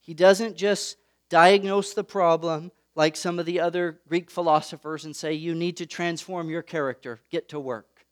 He 0.00 0.12
doesn't 0.12 0.56
just 0.56 0.96
diagnose 1.28 1.94
the 1.94 2.04
problem 2.04 2.70
like 2.94 3.16
some 3.16 3.38
of 3.38 3.46
the 3.46 3.60
other 3.60 4.00
Greek 4.08 4.30
philosophers 4.30 5.04
and 5.04 5.14
say, 5.14 5.32
you 5.32 5.54
need 5.54 5.76
to 5.76 5.86
transform 5.86 6.48
your 6.48 6.62
character, 6.62 7.20
get 7.30 7.48
to 7.50 7.60
work. 7.60 8.06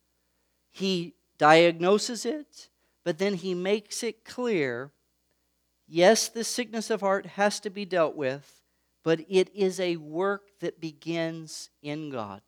He 0.70 1.14
diagnoses 1.38 2.26
it, 2.26 2.68
but 3.04 3.18
then 3.18 3.34
he 3.34 3.54
makes 3.54 4.02
it 4.02 4.24
clear 4.24 4.92
yes, 5.86 6.28
the 6.28 6.44
sickness 6.44 6.90
of 6.90 7.00
heart 7.00 7.26
has 7.26 7.60
to 7.60 7.70
be 7.70 7.84
dealt 7.84 8.16
with, 8.16 8.62
but 9.02 9.20
it 9.28 9.54
is 9.54 9.78
a 9.80 9.96
work 9.96 10.42
that 10.60 10.80
begins 10.80 11.70
in 11.82 12.10
God. 12.10 12.40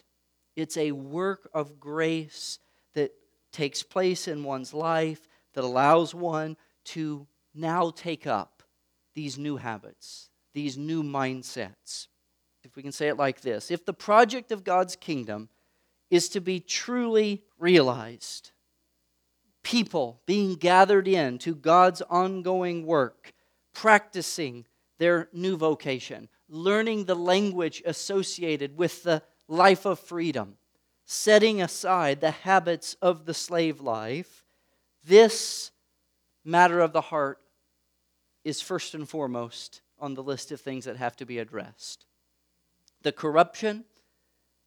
It's 0.57 0.77
a 0.77 0.93
work 0.93 1.51
of 1.53 1.79
grace 1.79 2.59
that 2.95 3.13
takes 3.53 3.83
place 3.83 4.27
in 4.27 4.43
one's 4.43 4.73
life 4.73 5.29
that 5.53 5.65
allows 5.65 6.15
one 6.15 6.57
to 6.85 7.27
now 7.55 7.91
take 7.91 8.27
up 8.27 8.63
these 9.15 9.39
new 9.39 9.57
habits, 9.57 10.31
these 10.57 10.79
new 10.79 11.03
mindsets. 11.03 12.09
If 12.65 12.77
we 12.77 12.83
can 12.83 12.91
say 12.91 13.09
it 13.09 13.19
like 13.19 13.43
this 13.43 13.71
if 13.71 13.85
the 13.85 13.93
project 13.93 14.51
of 14.51 14.65
God's 14.65 14.97
kingdom 14.97 15.51
is 16.11 16.31
to 16.31 16.41
be 16.41 16.61
truly 16.61 17.43
realized, 17.59 18.53
people 19.63 20.23
being 20.25 20.55
gathered 20.55 21.07
in 21.07 21.37
to 21.39 21.55
God's 21.55 22.01
ongoing 22.01 22.87
work, 22.87 23.35
practicing 23.75 24.65
their 24.99 25.29
new 25.31 25.59
vocation, 25.59 26.29
learning 26.49 27.05
the 27.05 27.15
language 27.15 27.83
associated 27.85 28.79
with 28.79 29.03
the 29.03 29.23
life 29.49 29.85
of 29.85 30.01
freedom, 30.01 30.57
setting 31.05 31.61
aside 31.61 32.23
the 32.23 32.31
habits 32.31 32.97
of 33.03 33.27
the 33.27 33.35
slave 33.35 33.83
life, 33.83 34.43
this 35.05 35.71
matter 36.47 36.81
of 36.81 36.95
the 36.95 37.03
heart 37.03 37.41
is 38.43 38.63
first 38.63 38.95
and 38.95 39.07
foremost 39.07 39.83
on 39.99 40.15
the 40.15 40.23
list 40.23 40.53
of 40.53 40.61
things 40.61 40.85
that 40.85 40.97
have 40.97 41.17
to 41.17 41.27
be 41.27 41.39
addressed. 41.39 42.07
The 43.03 43.13
corruption, 43.13 43.85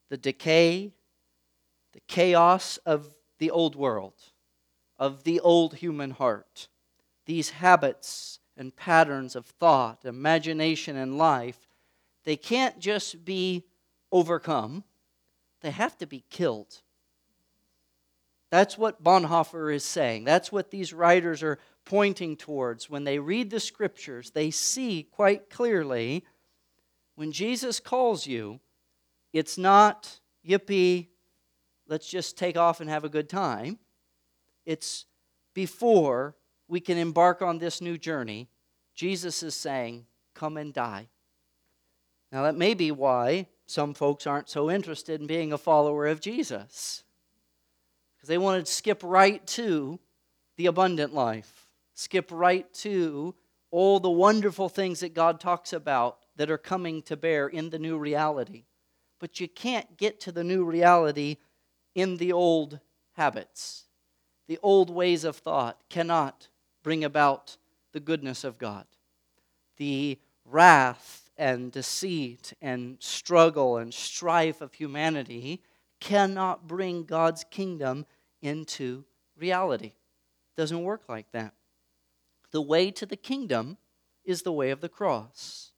the 0.09 0.17
decay, 0.17 0.93
the 1.93 2.01
chaos 2.07 2.77
of 2.85 3.15
the 3.37 3.51
old 3.51 3.75
world, 3.75 4.13
of 4.97 5.23
the 5.23 5.39
old 5.39 5.75
human 5.75 6.11
heart, 6.11 6.67
these 7.25 7.51
habits 7.51 8.39
and 8.57 8.75
patterns 8.75 9.35
of 9.35 9.45
thought, 9.45 10.05
imagination, 10.05 10.95
and 10.95 11.17
life, 11.17 11.67
they 12.25 12.35
can't 12.35 12.79
just 12.79 13.23
be 13.23 13.65
overcome 14.11 14.83
they 15.61 15.71
have 15.71 15.97
to 15.97 16.07
be 16.07 16.23
killed. 16.29 16.81
That's 18.49 18.77
what 18.77 19.03
Bonhoeffer 19.03 19.73
is 19.73 19.83
saying. 19.83 20.23
That's 20.23 20.51
what 20.51 20.71
these 20.71 20.93
writers 20.93 21.43
are 21.43 21.59
pointing 21.89 22.37
towards. 22.37 22.89
When 22.89 23.03
they 23.03 23.19
read 23.19 23.49
the 23.49 23.59
scriptures, 23.59 24.31
they 24.31 24.51
see 24.51 25.03
quite 25.03 25.49
clearly 25.49 26.23
when 27.15 27.33
Jesus 27.33 27.81
calls 27.81 28.25
you, 28.25 28.61
it's 29.33 29.57
not, 29.57 30.19
yippee, 30.47 31.07
let's 31.87 32.07
just 32.07 32.37
take 32.37 32.55
off 32.55 32.79
and 32.79 32.89
have 32.89 33.03
a 33.03 33.09
good 33.09 33.27
time. 33.27 33.77
It's 34.65 35.05
before 35.53 36.35
we 36.69 36.79
can 36.79 36.97
embark 36.97 37.41
on 37.41 37.57
this 37.57 37.81
new 37.81 37.97
journey, 37.97 38.47
Jesus 38.95 39.43
is 39.43 39.55
saying, 39.55 40.05
Come 40.33 40.55
and 40.55 40.73
die. 40.73 41.09
Now, 42.31 42.43
that 42.43 42.55
may 42.55 42.73
be 42.75 42.91
why 42.91 43.47
some 43.65 43.93
folks 43.93 44.25
aren't 44.27 44.47
so 44.47 44.69
interested 44.69 45.19
in 45.19 45.27
being 45.27 45.51
a 45.51 45.57
follower 45.57 46.07
of 46.07 46.21
Jesus 46.21 47.03
because 48.15 48.29
they 48.29 48.37
want 48.37 48.65
to 48.65 48.71
skip 48.71 49.01
right 49.03 49.45
to 49.47 49.99
the 50.55 50.67
abundant 50.67 51.13
life, 51.13 51.58
skip 51.99 52.29
right 52.31 52.73
to 52.73 53.35
all 53.71 53.99
the 53.99 54.09
wonderful 54.09 54.69
things 54.69 55.01
that 55.01 55.13
God 55.13 55.39
talks 55.41 55.73
about 55.73 56.19
that 56.37 56.49
are 56.49 56.57
coming 56.57 57.01
to 57.03 57.17
bear 57.17 57.47
in 57.47 57.69
the 57.69 57.77
new 57.77 57.97
reality. 57.97 58.63
But 59.19 59.41
you 59.41 59.49
can't 59.49 59.97
get 59.97 60.21
to 60.21 60.31
the 60.31 60.43
new 60.43 60.63
reality 60.63 61.37
in 61.93 62.15
the 62.15 62.31
old 62.31 62.79
habits. 63.17 63.83
The 64.47 64.57
old 64.63 64.89
ways 64.89 65.25
of 65.25 65.35
thought 65.35 65.81
cannot 65.89 66.47
bring 66.83 67.03
about 67.03 67.57
the 67.91 67.99
goodness 67.99 68.45
of 68.45 68.57
God. 68.57 68.85
The 69.75 70.19
wrath 70.45 71.29
and 71.37 71.69
deceit 71.69 72.53
and 72.61 72.95
struggle 73.01 73.75
and 73.75 73.93
strife 73.93 74.61
of 74.61 74.73
humanity 74.73 75.61
cannot 75.99 76.65
bring 76.65 77.03
God's 77.03 77.43
kingdom 77.43 78.05
into 78.41 79.03
reality. 79.37 79.87
It 79.87 80.55
doesn't 80.55 80.81
work 80.81 81.03
like 81.09 81.29
that. 81.33 81.53
The 82.51 82.61
way 82.61 82.91
to 82.91 83.05
the 83.05 83.17
kingdom 83.17 83.77
is 84.23 84.41
the 84.41 84.51
way 84.51 84.71
of 84.71 84.81
the 84.81 84.89
cross. 84.89 85.71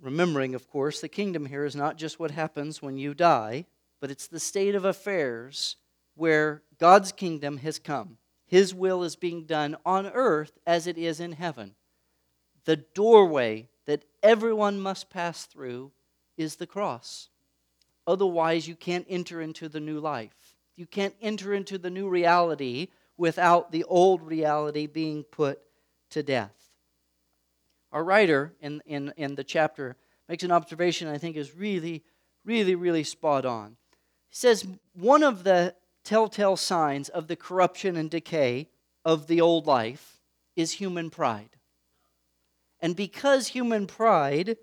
Remembering, 0.00 0.54
of 0.54 0.68
course, 0.68 1.00
the 1.00 1.08
kingdom 1.08 1.46
here 1.46 1.64
is 1.64 1.76
not 1.76 1.96
just 1.96 2.18
what 2.18 2.30
happens 2.30 2.80
when 2.80 2.96
you 2.96 3.14
die, 3.14 3.66
but 4.00 4.10
it's 4.10 4.26
the 4.26 4.40
state 4.40 4.74
of 4.74 4.84
affairs 4.84 5.76
where 6.14 6.62
God's 6.78 7.12
kingdom 7.12 7.58
has 7.58 7.78
come. 7.78 8.18
His 8.46 8.74
will 8.74 9.02
is 9.02 9.16
being 9.16 9.44
done 9.44 9.76
on 9.84 10.06
earth 10.06 10.58
as 10.66 10.86
it 10.86 10.98
is 10.98 11.20
in 11.20 11.32
heaven. 11.32 11.74
The 12.64 12.76
doorway 12.76 13.68
that 13.86 14.04
everyone 14.22 14.80
must 14.80 15.10
pass 15.10 15.46
through 15.46 15.92
is 16.36 16.56
the 16.56 16.66
cross. 16.66 17.28
Otherwise, 18.06 18.66
you 18.66 18.74
can't 18.74 19.06
enter 19.08 19.40
into 19.40 19.68
the 19.68 19.80
new 19.80 20.00
life. 20.00 20.56
You 20.76 20.86
can't 20.86 21.14
enter 21.20 21.54
into 21.54 21.78
the 21.78 21.90
new 21.90 22.08
reality 22.08 22.88
without 23.16 23.70
the 23.70 23.84
old 23.84 24.22
reality 24.22 24.86
being 24.86 25.24
put 25.24 25.60
to 26.10 26.22
death. 26.22 26.54
Our 27.92 28.04
writer 28.04 28.54
in, 28.60 28.82
in, 28.86 29.12
in 29.16 29.34
the 29.34 29.44
chapter 29.44 29.96
makes 30.28 30.44
an 30.44 30.52
observation 30.52 31.08
I 31.08 31.18
think 31.18 31.36
is 31.36 31.56
really, 31.56 32.04
really, 32.44 32.74
really 32.74 33.04
spot 33.04 33.44
on. 33.44 33.76
He 34.28 34.36
says 34.36 34.66
one 34.94 35.22
of 35.22 35.44
the 35.44 35.74
telltale 36.04 36.56
signs 36.56 37.08
of 37.08 37.26
the 37.26 37.36
corruption 37.36 37.96
and 37.96 38.10
decay 38.10 38.68
of 39.04 39.26
the 39.26 39.40
old 39.40 39.66
life 39.66 40.20
is 40.56 40.72
human 40.72 41.10
pride. 41.10 41.56
And 42.80 42.96
because 42.96 43.48
human 43.48 43.86
pride 43.86 44.56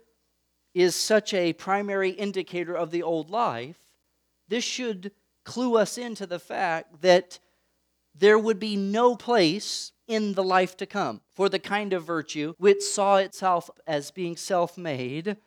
is 0.74 0.96
such 0.96 1.34
a 1.34 1.54
primary 1.54 2.12
indicator 2.12 2.76
of 2.76 2.92
the 2.92 3.04
old 3.04 3.30
life, 3.30 3.78
this 4.48 4.64
should 4.64 5.12
clue 5.44 5.78
us 5.78 5.98
into 5.98 6.26
the 6.26 6.40
fact 6.40 7.02
that 7.02 7.40
there 8.16 8.40
would 8.40 8.60
be 8.60 8.76
no 8.76 9.16
place 9.16 9.92
in 10.08 10.34
the 10.34 10.44
life 10.44 10.78
to 10.78 10.86
come 10.86 11.22
for 11.34 11.50
the 11.50 11.60
kind 11.60 11.94
of 11.94 12.04
virtue 12.04 12.54
which 12.58 12.82
saw 12.82 13.18
itself 13.18 13.70
as 13.86 14.12
being 14.12 14.38
self 14.38 14.78
made. 14.78 15.38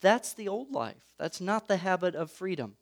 That's 0.00 0.32
the 0.32 0.48
old 0.48 0.72
life. 0.72 1.14
That's 1.18 1.40
not 1.40 1.68
the 1.68 1.76
habit 1.76 2.14
of 2.14 2.30
freedom. 2.30 2.76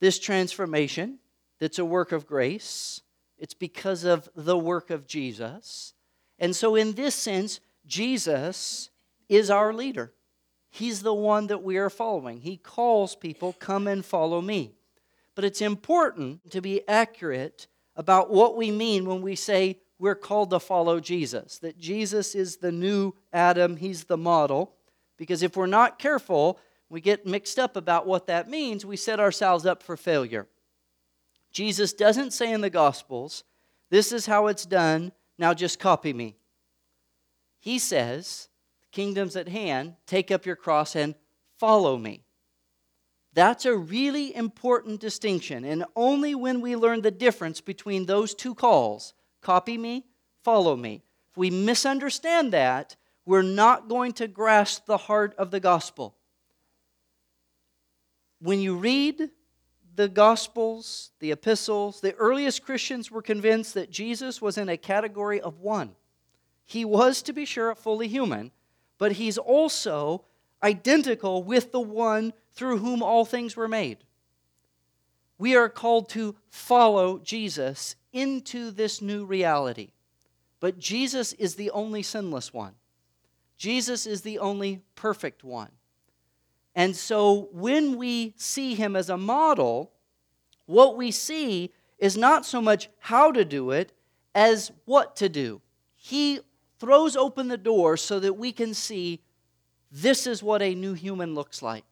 This 0.00 0.18
transformation, 0.18 1.18
that's 1.58 1.78
a 1.78 1.84
work 1.84 2.12
of 2.12 2.26
grace, 2.26 3.00
it's 3.38 3.54
because 3.54 4.04
of 4.04 4.28
the 4.34 4.58
work 4.58 4.90
of 4.90 5.06
Jesus. 5.06 5.94
And 6.38 6.54
so, 6.54 6.74
in 6.74 6.92
this 6.92 7.14
sense, 7.14 7.60
Jesus 7.86 8.90
is 9.28 9.50
our 9.50 9.72
leader. 9.72 10.12
He's 10.70 11.02
the 11.02 11.14
one 11.14 11.46
that 11.46 11.62
we 11.62 11.78
are 11.78 11.88
following. 11.88 12.40
He 12.40 12.56
calls 12.56 13.16
people, 13.16 13.54
Come 13.54 13.88
and 13.88 14.04
follow 14.04 14.40
me. 14.40 14.74
But 15.34 15.44
it's 15.44 15.62
important 15.62 16.50
to 16.50 16.60
be 16.60 16.86
accurate 16.88 17.66
about 17.96 18.30
what 18.30 18.56
we 18.56 18.70
mean 18.70 19.06
when 19.06 19.22
we 19.22 19.34
say 19.34 19.78
we're 19.98 20.14
called 20.14 20.50
to 20.50 20.60
follow 20.60 21.00
Jesus, 21.00 21.58
that 21.60 21.78
Jesus 21.78 22.34
is 22.34 22.58
the 22.58 22.72
new 22.72 23.14
Adam, 23.32 23.76
He's 23.76 24.04
the 24.04 24.18
model. 24.18 24.74
Because 25.16 25.42
if 25.42 25.56
we're 25.56 25.66
not 25.66 25.98
careful, 25.98 26.60
we 26.90 27.00
get 27.00 27.26
mixed 27.26 27.58
up 27.58 27.76
about 27.76 28.06
what 28.06 28.26
that 28.26 28.50
means, 28.50 28.84
we 28.84 28.96
set 28.96 29.18
ourselves 29.18 29.64
up 29.64 29.82
for 29.82 29.96
failure. 29.96 30.46
Jesus 31.50 31.94
doesn't 31.94 32.32
say 32.32 32.52
in 32.52 32.60
the 32.60 32.68
Gospels, 32.68 33.44
This 33.90 34.12
is 34.12 34.26
how 34.26 34.48
it's 34.48 34.66
done, 34.66 35.12
now 35.38 35.54
just 35.54 35.80
copy 35.80 36.12
me. 36.12 36.36
He 37.58 37.78
says, 37.78 38.48
Kingdom's 38.92 39.36
at 39.36 39.48
hand, 39.48 39.96
take 40.06 40.30
up 40.30 40.44
your 40.44 40.56
cross 40.56 40.94
and 40.94 41.14
follow 41.58 41.96
me. 41.96 42.25
That's 43.36 43.66
a 43.66 43.76
really 43.76 44.34
important 44.34 44.98
distinction. 44.98 45.66
And 45.66 45.84
only 45.94 46.34
when 46.34 46.62
we 46.62 46.74
learn 46.74 47.02
the 47.02 47.10
difference 47.10 47.60
between 47.60 48.06
those 48.06 48.34
two 48.34 48.54
calls 48.54 49.12
copy 49.42 49.76
me, 49.76 50.06
follow 50.42 50.74
me. 50.74 51.02
If 51.30 51.36
we 51.36 51.50
misunderstand 51.50 52.54
that, 52.54 52.96
we're 53.26 53.42
not 53.42 53.88
going 53.88 54.12
to 54.14 54.26
grasp 54.26 54.86
the 54.86 54.96
heart 54.96 55.34
of 55.36 55.50
the 55.50 55.60
gospel. 55.60 56.16
When 58.40 58.58
you 58.60 58.74
read 58.76 59.30
the 59.96 60.08
Gospels, 60.08 61.10
the 61.20 61.32
epistles, 61.32 62.00
the 62.00 62.14
earliest 62.14 62.62
Christians 62.64 63.10
were 63.10 63.22
convinced 63.22 63.74
that 63.74 63.90
Jesus 63.90 64.40
was 64.40 64.58
in 64.58 64.68
a 64.68 64.76
category 64.76 65.40
of 65.40 65.60
one. 65.60 65.94
He 66.64 66.84
was, 66.84 67.22
to 67.22 67.32
be 67.32 67.44
sure, 67.44 67.74
fully 67.74 68.08
human, 68.08 68.50
but 68.98 69.12
he's 69.12 69.38
also 69.38 70.24
identical 70.62 71.42
with 71.42 71.72
the 71.72 71.80
one 71.80 72.32
through 72.52 72.78
whom 72.78 73.02
all 73.02 73.24
things 73.24 73.56
were 73.56 73.68
made. 73.68 73.98
We 75.38 75.54
are 75.54 75.68
called 75.68 76.08
to 76.10 76.36
follow 76.48 77.18
Jesus 77.18 77.96
into 78.12 78.70
this 78.70 79.02
new 79.02 79.24
reality. 79.24 79.90
But 80.60 80.78
Jesus 80.78 81.34
is 81.34 81.56
the 81.56 81.70
only 81.70 82.02
sinless 82.02 82.52
one. 82.52 82.74
Jesus 83.58 84.06
is 84.06 84.22
the 84.22 84.38
only 84.38 84.82
perfect 84.94 85.44
one. 85.44 85.70
And 86.74 86.96
so 86.96 87.48
when 87.52 87.96
we 87.96 88.34
see 88.36 88.74
him 88.74 88.96
as 88.96 89.08
a 89.08 89.16
model, 89.16 89.92
what 90.66 90.96
we 90.96 91.10
see 91.10 91.72
is 91.98 92.16
not 92.16 92.44
so 92.44 92.60
much 92.60 92.90
how 92.98 93.32
to 93.32 93.44
do 93.44 93.70
it 93.70 93.92
as 94.34 94.70
what 94.84 95.16
to 95.16 95.28
do. 95.28 95.62
He 95.94 96.40
throws 96.78 97.16
open 97.16 97.48
the 97.48 97.56
door 97.56 97.96
so 97.96 98.20
that 98.20 98.34
we 98.34 98.52
can 98.52 98.74
see 98.74 99.22
this 100.02 100.26
is 100.26 100.42
what 100.42 100.60
a 100.60 100.74
new 100.74 100.92
human 100.92 101.34
looks 101.34 101.62
like. 101.62 101.84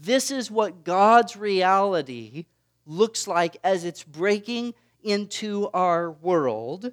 This 0.00 0.30
is 0.30 0.52
what 0.52 0.84
God's 0.84 1.36
reality 1.36 2.46
looks 2.86 3.26
like 3.26 3.56
as 3.64 3.84
it's 3.84 4.04
breaking 4.04 4.74
into 5.02 5.68
our 5.74 6.12
world. 6.12 6.92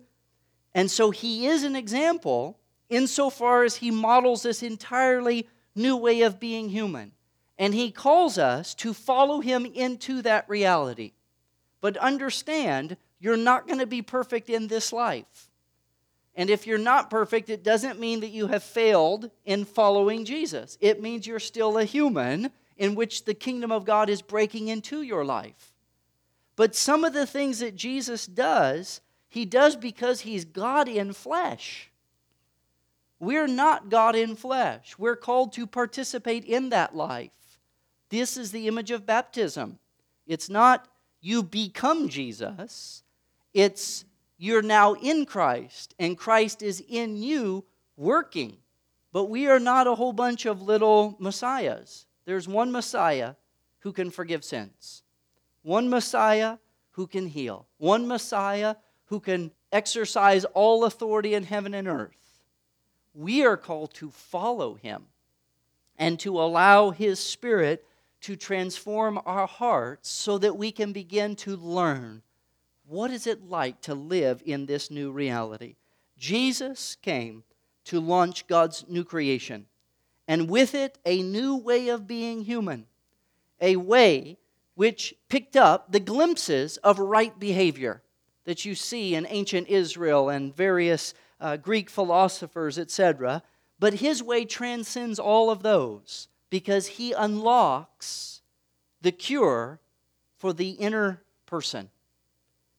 And 0.74 0.90
so 0.90 1.12
he 1.12 1.46
is 1.46 1.64
an 1.64 1.76
example 1.76 2.58
insofar 2.90 3.64
as 3.66 3.76
he 3.76 3.92
models 3.92 4.42
this 4.42 4.64
entirely 4.64 5.48
new 5.76 5.96
way 5.96 6.24
of 6.24 6.40
being 6.40 6.70
human. 6.70 7.12
And 7.60 7.76
he 7.76 7.92
calls 7.92 8.40
us 8.40 8.74
to 8.76 8.96
follow 8.96 9.42
him 9.42 9.64
into 9.66 10.24
that 10.24 10.50
reality. 10.50 11.14
But 11.82 11.98
understand, 11.98 12.98
you're 13.20 13.38
not 13.38 13.68
going 13.68 13.80
to 13.80 13.86
be 13.86 14.02
perfect 14.02 14.50
in 14.50 14.70
this 14.70 14.92
life. 14.92 15.52
And 16.36 16.50
if 16.50 16.68
you're 16.68 16.78
not 16.78 17.10
perfect, 17.10 17.50
it 17.50 17.64
doesn't 17.64 18.00
mean 18.00 18.20
that 18.20 18.30
you 18.30 18.48
have 18.48 18.64
failed 18.64 19.32
in 19.46 19.64
following 19.64 20.26
Jesus. 20.26 20.78
It 20.82 21.02
means 21.02 21.26
you're 21.26 21.40
still 21.40 21.78
a 21.78 21.86
human 21.86 22.52
in 22.78 22.96
which 22.96 23.24
the 23.24 23.34
kingdom 23.34 23.72
of 23.72 23.86
God 23.86 24.10
is 24.10 24.22
breaking 24.22 24.68
into 24.68 25.02
your 25.02 25.24
life. 25.24 25.74
But 26.56 26.76
some 26.76 27.04
of 27.04 27.14
the 27.14 27.26
things 27.26 27.60
that 27.60 27.76
Jesus 27.76 28.26
does, 28.26 29.02
he 29.30 29.46
does 29.46 29.76
because 29.76 30.22
he's 30.22 30.46
God 30.46 30.88
in 30.88 31.14
flesh. 31.14 31.92
We're 33.20 33.48
not 33.48 33.90
God 33.90 34.16
in 34.16 34.36
flesh. 34.36 34.96
We're 34.98 35.16
called 35.16 35.54
to 35.54 35.66
participate 35.66 36.44
in 36.44 36.70
that 36.70 36.96
life. 36.96 37.32
This 38.10 38.36
is 38.38 38.52
the 38.52 38.68
image 38.68 38.92
of 38.92 39.06
baptism. 39.06 39.80
It's 40.28 40.50
not 40.50 40.88
you 41.22 41.42
become 41.44 42.08
Jesus, 42.10 43.04
it's 43.54 44.06
you're 44.38 44.62
now 44.62 44.94
in 44.94 45.26
Christ, 45.26 45.96
and 45.98 46.18
Christ 46.18 46.62
is 46.62 46.84
in 46.88 47.16
you 47.16 47.66
working. 47.96 48.58
But 49.12 49.26
we 49.26 49.48
are 49.48 49.60
not 49.60 49.88
a 49.88 49.96
whole 49.96 50.14
bunch 50.14 50.46
of 50.46 50.62
little 50.62 51.16
messiahs. 51.20 52.06
There's 52.26 52.48
one 52.48 52.72
Messiah 52.72 53.36
who 53.80 53.94
can 53.94 54.10
forgive 54.12 54.44
sins, 54.44 55.04
one 55.62 55.90
Messiah 55.90 56.58
who 56.92 57.08
can 57.08 57.28
heal, 57.28 57.68
one 57.78 58.08
Messiah 58.08 58.76
who 59.06 59.20
can 59.20 59.52
exercise 59.72 60.44
all 60.46 60.86
authority 60.86 61.34
in 61.34 61.44
heaven 61.44 61.74
and 61.74 61.88
earth. 61.88 62.42
We 63.14 63.46
are 63.46 63.58
called 63.58 63.94
to 63.96 64.10
follow 64.10 64.74
him 64.74 65.06
and 65.98 66.20
to 66.22 66.42
allow 66.42 66.90
his 66.90 67.20
spirit 67.20 67.86
to 68.22 68.36
transform 68.36 69.20
our 69.26 69.48
hearts 69.48 70.10
so 70.10 70.38
that 70.40 70.58
we 70.58 70.72
can 70.72 70.92
begin 70.92 71.36
to 71.38 71.56
learn 71.56 72.24
what 72.88 73.12
is 73.12 73.28
it 73.28 73.50
like 73.50 73.82
to 73.82 73.96
live 73.96 74.42
in 74.46 74.66
this 74.66 74.92
new 74.92 75.12
reality. 75.12 75.76
Jesus 76.18 76.96
came 77.02 77.44
to 77.86 78.00
launch 78.00 78.48
God's 78.48 78.86
new 78.88 79.04
creation, 79.04 79.66
and 80.28 80.50
with 80.50 80.74
it, 80.74 80.98
a 81.06 81.22
new 81.22 81.56
way 81.56 81.90
of 81.90 82.08
being 82.08 82.42
human, 82.42 82.86
a 83.62 83.76
way 83.76 84.38
which 84.76 85.14
picked 85.30 85.56
up 85.56 85.92
the 85.92 86.00
glimpses 86.00 86.78
of 86.78 87.00
right 87.00 87.38
behavior 87.40 88.02
that 88.46 88.66
you 88.66 88.76
see 88.76 89.16
in 89.16 89.26
ancient 89.30 89.68
Israel 89.68 90.30
and 90.30 90.56
various 90.56 91.14
uh, 91.40 91.58
Greek 91.58 91.90
philosophers, 91.90 92.78
etc. 92.78 93.44
But 93.80 93.96
his 93.96 94.24
way 94.24 94.46
transcends 94.46 95.20
all 95.20 95.50
of 95.50 95.64
those 95.64 96.28
because 96.50 96.88
he 96.88 97.12
unlocks 97.12 98.42
the 99.02 99.12
cure 99.12 99.80
for 100.38 100.54
the 100.54 100.72
inner 100.72 101.22
person. 101.46 101.90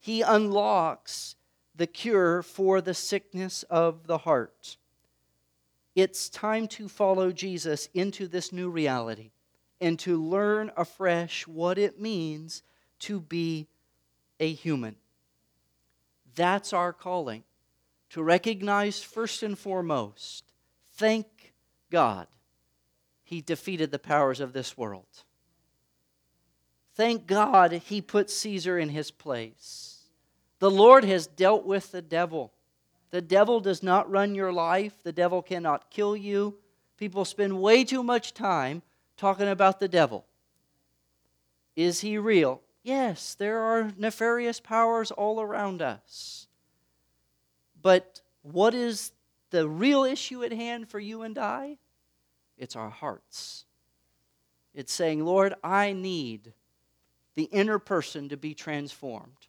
He 0.06 0.22
unlocks 0.22 1.34
the 1.74 1.88
cure 1.88 2.40
for 2.40 2.80
the 2.80 2.94
sickness 2.94 3.64
of 3.64 4.06
the 4.06 4.18
heart. 4.18 4.76
It's 5.96 6.28
time 6.28 6.68
to 6.68 6.88
follow 6.88 7.32
Jesus 7.32 7.88
into 7.92 8.28
this 8.28 8.52
new 8.52 8.70
reality 8.70 9.32
and 9.80 9.98
to 9.98 10.22
learn 10.22 10.70
afresh 10.76 11.48
what 11.48 11.76
it 11.76 12.00
means 12.00 12.62
to 13.00 13.18
be 13.18 13.66
a 14.38 14.52
human. 14.52 14.94
That's 16.36 16.72
our 16.72 16.92
calling 16.92 17.42
to 18.10 18.22
recognize 18.22 19.02
first 19.02 19.42
and 19.42 19.58
foremost, 19.58 20.44
thank 20.92 21.52
God 21.90 22.28
he 23.24 23.40
defeated 23.40 23.90
the 23.90 23.98
powers 23.98 24.38
of 24.38 24.52
this 24.52 24.78
world. 24.78 25.24
Thank 26.94 27.26
God 27.26 27.72
he 27.72 28.00
put 28.00 28.30
Caesar 28.30 28.78
in 28.78 28.90
his 28.90 29.10
place. 29.10 29.94
The 30.58 30.70
Lord 30.70 31.04
has 31.04 31.26
dealt 31.26 31.64
with 31.64 31.92
the 31.92 32.02
devil. 32.02 32.52
The 33.10 33.20
devil 33.20 33.60
does 33.60 33.82
not 33.82 34.10
run 34.10 34.34
your 34.34 34.52
life, 34.52 35.02
the 35.02 35.12
devil 35.12 35.42
cannot 35.42 35.90
kill 35.90 36.16
you. 36.16 36.56
People 36.96 37.24
spend 37.24 37.60
way 37.60 37.84
too 37.84 38.02
much 38.02 38.32
time 38.32 38.82
talking 39.16 39.48
about 39.48 39.80
the 39.80 39.88
devil. 39.88 40.26
Is 41.74 42.00
he 42.00 42.16
real? 42.16 42.62
Yes, 42.82 43.34
there 43.34 43.60
are 43.60 43.92
nefarious 43.98 44.60
powers 44.60 45.10
all 45.10 45.40
around 45.40 45.82
us. 45.82 46.46
But 47.82 48.22
what 48.42 48.74
is 48.74 49.12
the 49.50 49.68
real 49.68 50.04
issue 50.04 50.42
at 50.42 50.52
hand 50.52 50.88
for 50.88 50.98
you 50.98 51.22
and 51.22 51.36
I? 51.36 51.78
it's 52.58 52.76
our 52.76 52.90
hearts. 52.90 53.64
It's 54.74 54.92
saying, 54.92 55.24
Lord, 55.24 55.54
I 55.62 55.92
need 55.92 56.52
the 57.34 57.44
inner 57.44 57.78
person 57.78 58.28
to 58.30 58.36
be 58.36 58.54
transformed, 58.54 59.45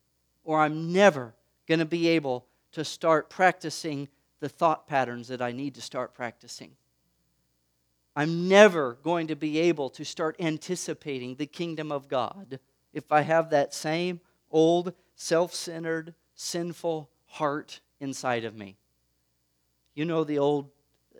or 0.47 0.61
I'm 0.61 0.93
never 0.93 1.35
going 1.67 1.79
to 1.79 1.85
be 1.85 2.07
able 2.07 2.47
to 2.71 2.85
start 2.85 3.29
practicing 3.29 4.07
the 4.39 4.47
thought 4.47 4.87
patterns 4.87 5.27
that 5.27 5.41
I 5.41 5.51
need 5.51 5.75
to 5.75 5.81
start 5.81 6.13
practicing. 6.13 6.71
I'm 8.15 8.47
never 8.47 8.97
going 9.03 9.27
to 9.27 9.35
be 9.35 9.59
able 9.59 9.89
to 9.89 10.05
start 10.05 10.37
anticipating 10.39 11.35
the 11.35 11.45
kingdom 11.45 11.91
of 11.91 12.07
God 12.07 12.59
if 12.93 13.11
I 13.11 13.21
have 13.21 13.49
that 13.49 13.73
same 13.73 14.21
old, 14.49 14.93
self 15.15 15.53
centered, 15.53 16.15
sinful 16.33 17.09
heart 17.25 17.81
inside 17.99 18.45
of 18.45 18.55
me. 18.55 18.77
You 19.95 20.05
know 20.05 20.23
the 20.23 20.39
old 20.39 20.69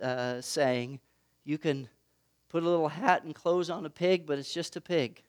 uh, 0.02 0.40
saying, 0.40 1.00
you 1.44 1.58
can 1.58 1.86
put 2.48 2.62
a 2.62 2.68
little 2.68 2.88
hat 2.88 3.24
and 3.24 3.34
clothes 3.34 3.68
on 3.68 3.84
a 3.84 3.90
pig, 3.90 4.24
but 4.24 4.38
it's 4.38 4.54
just 4.54 4.74
a 4.76 4.80
pig. 4.80 5.22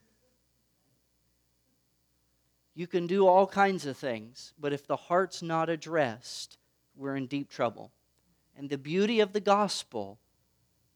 You 2.80 2.88
can 2.88 3.08
do 3.08 3.28
all 3.28 3.46
kinds 3.46 3.86
of 3.86 3.98
things, 3.98 4.54
but 4.58 4.72
if 4.72 4.88
the 4.88 4.96
heart's 4.96 5.42
not 5.42 5.68
addressed, 5.70 6.58
we're 6.96 7.18
in 7.18 7.28
deep 7.28 7.50
trouble. 7.50 7.92
And 8.56 8.70
the 8.70 8.78
beauty 8.78 9.20
of 9.20 9.34
the 9.34 9.42
gospel 9.42 10.18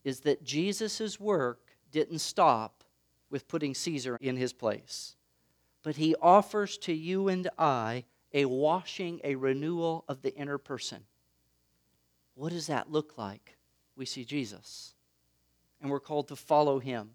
is 0.02 0.20
that 0.20 0.42
Jesus' 0.42 1.20
work 1.20 1.76
didn't 1.92 2.20
stop 2.20 2.84
with 3.28 3.48
putting 3.48 3.74
Caesar 3.74 4.16
in 4.22 4.38
his 4.38 4.54
place, 4.54 5.14
but 5.82 5.96
he 5.96 6.14
offers 6.22 6.78
to 6.78 6.94
you 6.94 7.28
and 7.28 7.50
I 7.58 8.04
a 8.32 8.46
washing, 8.46 9.20
a 9.22 9.34
renewal 9.34 10.06
of 10.08 10.22
the 10.22 10.34
inner 10.36 10.56
person. 10.56 11.02
What 12.32 12.52
does 12.52 12.68
that 12.68 12.90
look 12.90 13.18
like? 13.18 13.58
We 13.94 14.06
see 14.06 14.24
Jesus 14.24 14.94
and 15.82 15.90
we're 15.90 16.00
called 16.00 16.28
to 16.28 16.36
follow 16.36 16.78
him. 16.78 17.10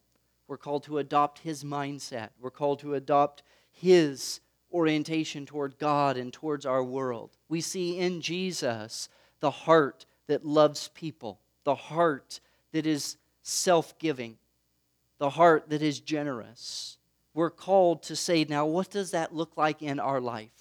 We're 0.47 0.57
called 0.57 0.84
to 0.84 0.99
adopt 0.99 1.39
His 1.39 1.63
mindset. 1.63 2.30
We're 2.39 2.51
called 2.51 2.82
to 2.82 2.93
adopt 2.93 3.41
His 3.72 4.41
orientation 4.72 5.45
toward 5.45 5.78
God 5.78 6.17
and 6.17 6.32
towards 6.32 6.65
our 6.65 6.84
world. 6.84 7.32
We 7.47 7.61
see 7.61 7.97
in 7.97 8.22
Jesus 8.22 9.09
the 9.39 9.51
heart 9.51 10.05
that 10.28 10.45
loves 10.45 10.89
people, 10.89 11.39
the 11.63 11.76
heart 11.76 12.39
that 12.72 12.86
is 12.86 13.17
self 13.41 13.97
giving, 13.99 14.38
the 15.17 15.32
heart 15.32 15.70
that 15.70 15.82
is 15.82 15.99
generous. 15.99 16.97
We're 17.34 17.49
called 17.49 18.03
to 18.03 18.15
say, 18.15 18.45
now, 18.45 18.65
what 18.65 18.89
does 18.89 19.11
that 19.11 19.34
look 19.36 19.55
like 19.55 19.82
in 19.82 19.99
our 19.99 20.20
life? 20.20 20.51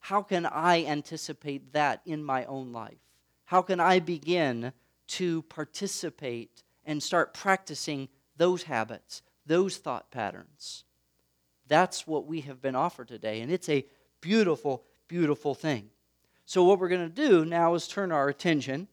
How 0.00 0.22
can 0.22 0.44
I 0.44 0.84
anticipate 0.84 1.72
that 1.72 2.02
in 2.04 2.22
my 2.22 2.44
own 2.44 2.72
life? 2.72 2.98
How 3.46 3.62
can 3.62 3.80
I 3.80 4.00
begin 4.00 4.72
to 5.08 5.42
participate 5.42 6.62
and 6.84 7.02
start 7.02 7.34
practicing 7.34 8.08
those 8.36 8.64
habits, 8.64 9.22
those 9.46 9.76
thought 9.76 10.10
patterns? 10.10 10.84
That's 11.66 12.06
what 12.06 12.26
we 12.26 12.42
have 12.42 12.60
been 12.60 12.74
offered 12.74 13.08
today, 13.08 13.40
and 13.40 13.50
it's 13.50 13.68
a 13.68 13.86
beautiful, 14.20 14.84
beautiful 15.08 15.54
thing. 15.54 15.90
So, 16.46 16.64
what 16.64 16.78
we're 16.78 16.88
going 16.88 17.08
to 17.08 17.28
do 17.28 17.44
now 17.44 17.74
is 17.74 17.88
turn 17.88 18.12
our 18.12 18.28
attention 18.28 18.88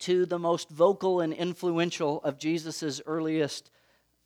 to 0.00 0.24
the 0.24 0.38
most 0.38 0.70
vocal 0.70 1.20
and 1.20 1.32
influential 1.32 2.20
of 2.22 2.38
Jesus' 2.38 3.00
earliest 3.06 3.70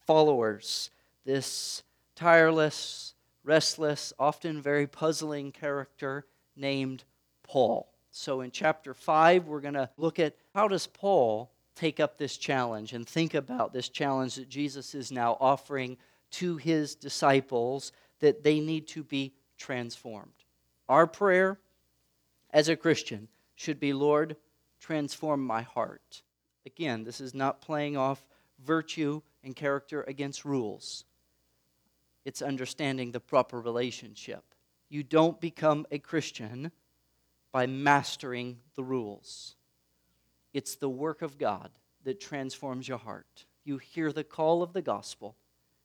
followers, 0.06 0.90
this 1.24 1.82
tireless, 2.14 3.14
restless, 3.44 4.12
often 4.18 4.62
very 4.62 4.86
puzzling 4.86 5.52
character 5.52 6.26
named 6.56 7.04
Paul. 7.42 7.88
So 8.10 8.42
in 8.42 8.50
chapter 8.50 8.94
5 8.94 9.46
we're 9.46 9.60
going 9.60 9.74
to 9.74 9.90
look 9.96 10.18
at 10.18 10.36
how 10.54 10.68
does 10.68 10.86
Paul 10.86 11.50
take 11.74 11.98
up 11.98 12.16
this 12.16 12.36
challenge 12.36 12.92
and 12.92 13.06
think 13.06 13.34
about 13.34 13.72
this 13.72 13.88
challenge 13.88 14.36
that 14.36 14.48
Jesus 14.48 14.94
is 14.94 15.10
now 15.10 15.36
offering 15.40 15.96
to 16.34 16.56
his 16.56 16.94
disciples 16.94 17.92
that 18.20 18.42
they 18.42 18.60
need 18.60 18.88
to 18.88 19.02
be 19.02 19.34
transformed. 19.58 20.32
Our 20.88 21.06
prayer 21.06 21.58
as 22.50 22.68
a 22.68 22.76
Christian 22.76 23.28
should 23.54 23.80
be, 23.80 23.92
Lord, 23.92 24.36
transform 24.80 25.44
my 25.44 25.62
heart. 25.62 26.22
Again, 26.66 27.04
this 27.04 27.20
is 27.20 27.34
not 27.34 27.60
playing 27.60 27.96
off 27.96 28.24
virtue 28.64 29.22
and 29.42 29.54
character 29.54 30.02
against 30.02 30.44
rules. 30.44 31.04
It's 32.24 32.42
understanding 32.42 33.12
the 33.12 33.20
proper 33.20 33.60
relationship. 33.60 34.42
You 34.88 35.02
don't 35.02 35.40
become 35.40 35.86
a 35.90 35.98
Christian 35.98 36.72
by 37.52 37.66
mastering 37.66 38.58
the 38.76 38.84
rules. 38.84 39.54
It's 40.52 40.76
the 40.76 40.88
work 40.88 41.22
of 41.22 41.38
God 41.38 41.70
that 42.04 42.20
transforms 42.20 42.88
your 42.88 42.98
heart. 42.98 43.44
You 43.64 43.78
hear 43.78 44.12
the 44.12 44.24
call 44.24 44.62
of 44.62 44.72
the 44.72 44.82
gospel. 44.82 45.36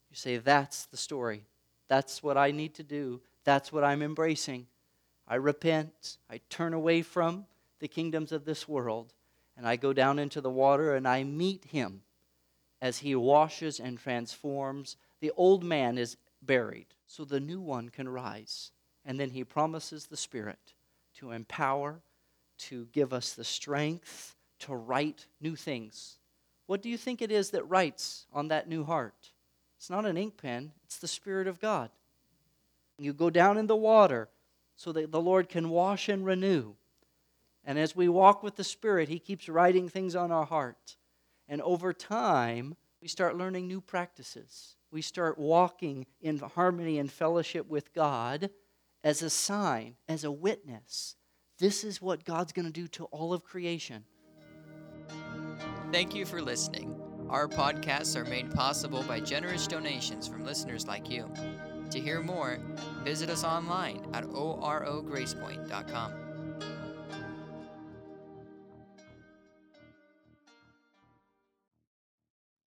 You 0.10 0.16
say, 0.16 0.38
That's 0.38 0.86
the 0.86 0.98
story. 0.98 1.46
That's 1.88 2.22
what 2.22 2.38
I 2.38 2.52
need 2.52 2.76
to 2.76 2.84
do. 2.84 3.22
That's 3.44 3.74
what 3.74 3.84
I'm 3.84 4.02
embracing. 4.02 4.68
I 5.28 5.36
repent. 5.36 6.18
I 6.30 6.42
turn 6.50 6.74
away 6.74 7.02
from 7.02 7.46
the 7.80 7.88
kingdoms 7.88 8.32
of 8.32 8.46
this 8.46 8.68
world. 8.68 9.14
And 9.58 9.68
I 9.68 9.76
go 9.76 9.92
down 9.92 10.20
into 10.20 10.42
the 10.42 10.50
water 10.50 10.96
and 10.96 11.08
I 11.08 11.24
meet 11.24 11.66
him 11.66 12.02
as 12.82 13.00
he 13.00 13.16
washes 13.16 13.80
and 13.80 14.00
transforms. 14.00 14.96
The 15.20 15.32
old 15.36 15.64
man 15.64 15.98
is 15.98 16.18
buried 16.42 16.88
so 17.08 17.26
the 17.26 17.40
new 17.40 17.60
one 17.60 17.90
can 17.90 18.08
rise. 18.08 18.72
And 19.06 19.20
then 19.20 19.32
he 19.32 19.44
promises 19.44 20.06
the 20.06 20.18
Spirit 20.18 20.74
to 21.16 21.32
empower, 21.32 22.02
to 22.60 22.88
give 22.94 23.14
us 23.14 23.34
the 23.34 23.44
strength 23.44 24.36
to 24.60 24.76
write 24.76 25.26
new 25.42 25.56
things. 25.56 26.18
What 26.68 26.82
do 26.82 26.90
you 26.90 26.98
think 26.98 27.22
it 27.22 27.32
is 27.32 27.50
that 27.52 27.68
writes 27.68 28.28
on 28.32 28.50
that 28.50 28.70
new 28.70 28.84
heart? 28.84 29.32
It's 29.80 29.90
not 29.90 30.06
an 30.06 30.18
ink 30.18 30.36
pen, 30.36 30.74
it's 30.84 30.98
the 30.98 31.08
Spirit 31.08 31.48
of 31.48 31.62
God. 31.62 31.90
You 32.98 33.14
go 33.14 33.30
down 33.30 33.58
in 33.58 33.68
the 33.68 33.78
water 33.78 34.28
so 34.76 34.92
that 34.92 35.10
the 35.10 35.22
Lord 35.22 35.48
can 35.48 35.70
wash 35.70 36.10
and 36.10 36.26
renew. 36.26 36.74
And 37.64 37.80
as 37.80 37.96
we 37.96 38.10
walk 38.10 38.44
with 38.44 38.58
the 38.58 38.64
Spirit, 38.66 39.08
He 39.08 39.20
keeps 39.20 39.48
writing 39.48 39.88
things 39.88 40.18
on 40.18 40.34
our 40.34 40.46
heart. 40.46 40.98
And 41.48 41.62
over 41.62 41.94
time, 41.94 42.76
we 43.02 43.08
start 43.08 43.38
learning 43.38 43.70
new 43.70 43.80
practices. 43.80 44.76
We 44.92 45.02
start 45.02 45.38
walking 45.38 46.08
in 46.20 46.40
harmony 46.40 47.00
and 47.00 47.10
fellowship 47.10 47.70
with 47.70 47.94
God 47.94 48.50
as 49.02 49.22
a 49.22 49.30
sign, 49.30 49.96
as 50.10 50.26
a 50.26 50.32
witness. 50.32 51.16
This 51.58 51.86
is 51.86 52.02
what 52.02 52.26
God's 52.26 52.52
going 52.52 52.66
to 52.66 52.72
do 52.72 52.90
to 52.90 53.06
all 53.06 53.32
of 53.32 53.46
creation. 53.46 54.04
Thank 55.94 56.14
you 56.14 56.26
for 56.26 56.42
listening. 56.42 56.99
Our 57.30 57.48
podcasts 57.48 58.16
are 58.16 58.26
made 58.26 58.52
possible 58.52 59.04
by 59.04 59.20
generous 59.20 59.68
donations 59.68 60.28
from 60.28 60.44
listeners 60.44 60.88
like 60.88 61.10
you. 61.10 61.30
To 61.92 62.00
hear 62.00 62.22
more, 62.22 62.60
visit 63.04 63.30
us 63.30 63.44
online 63.44 64.02
at 64.14 64.24
orogracepoint.com. 64.26 66.29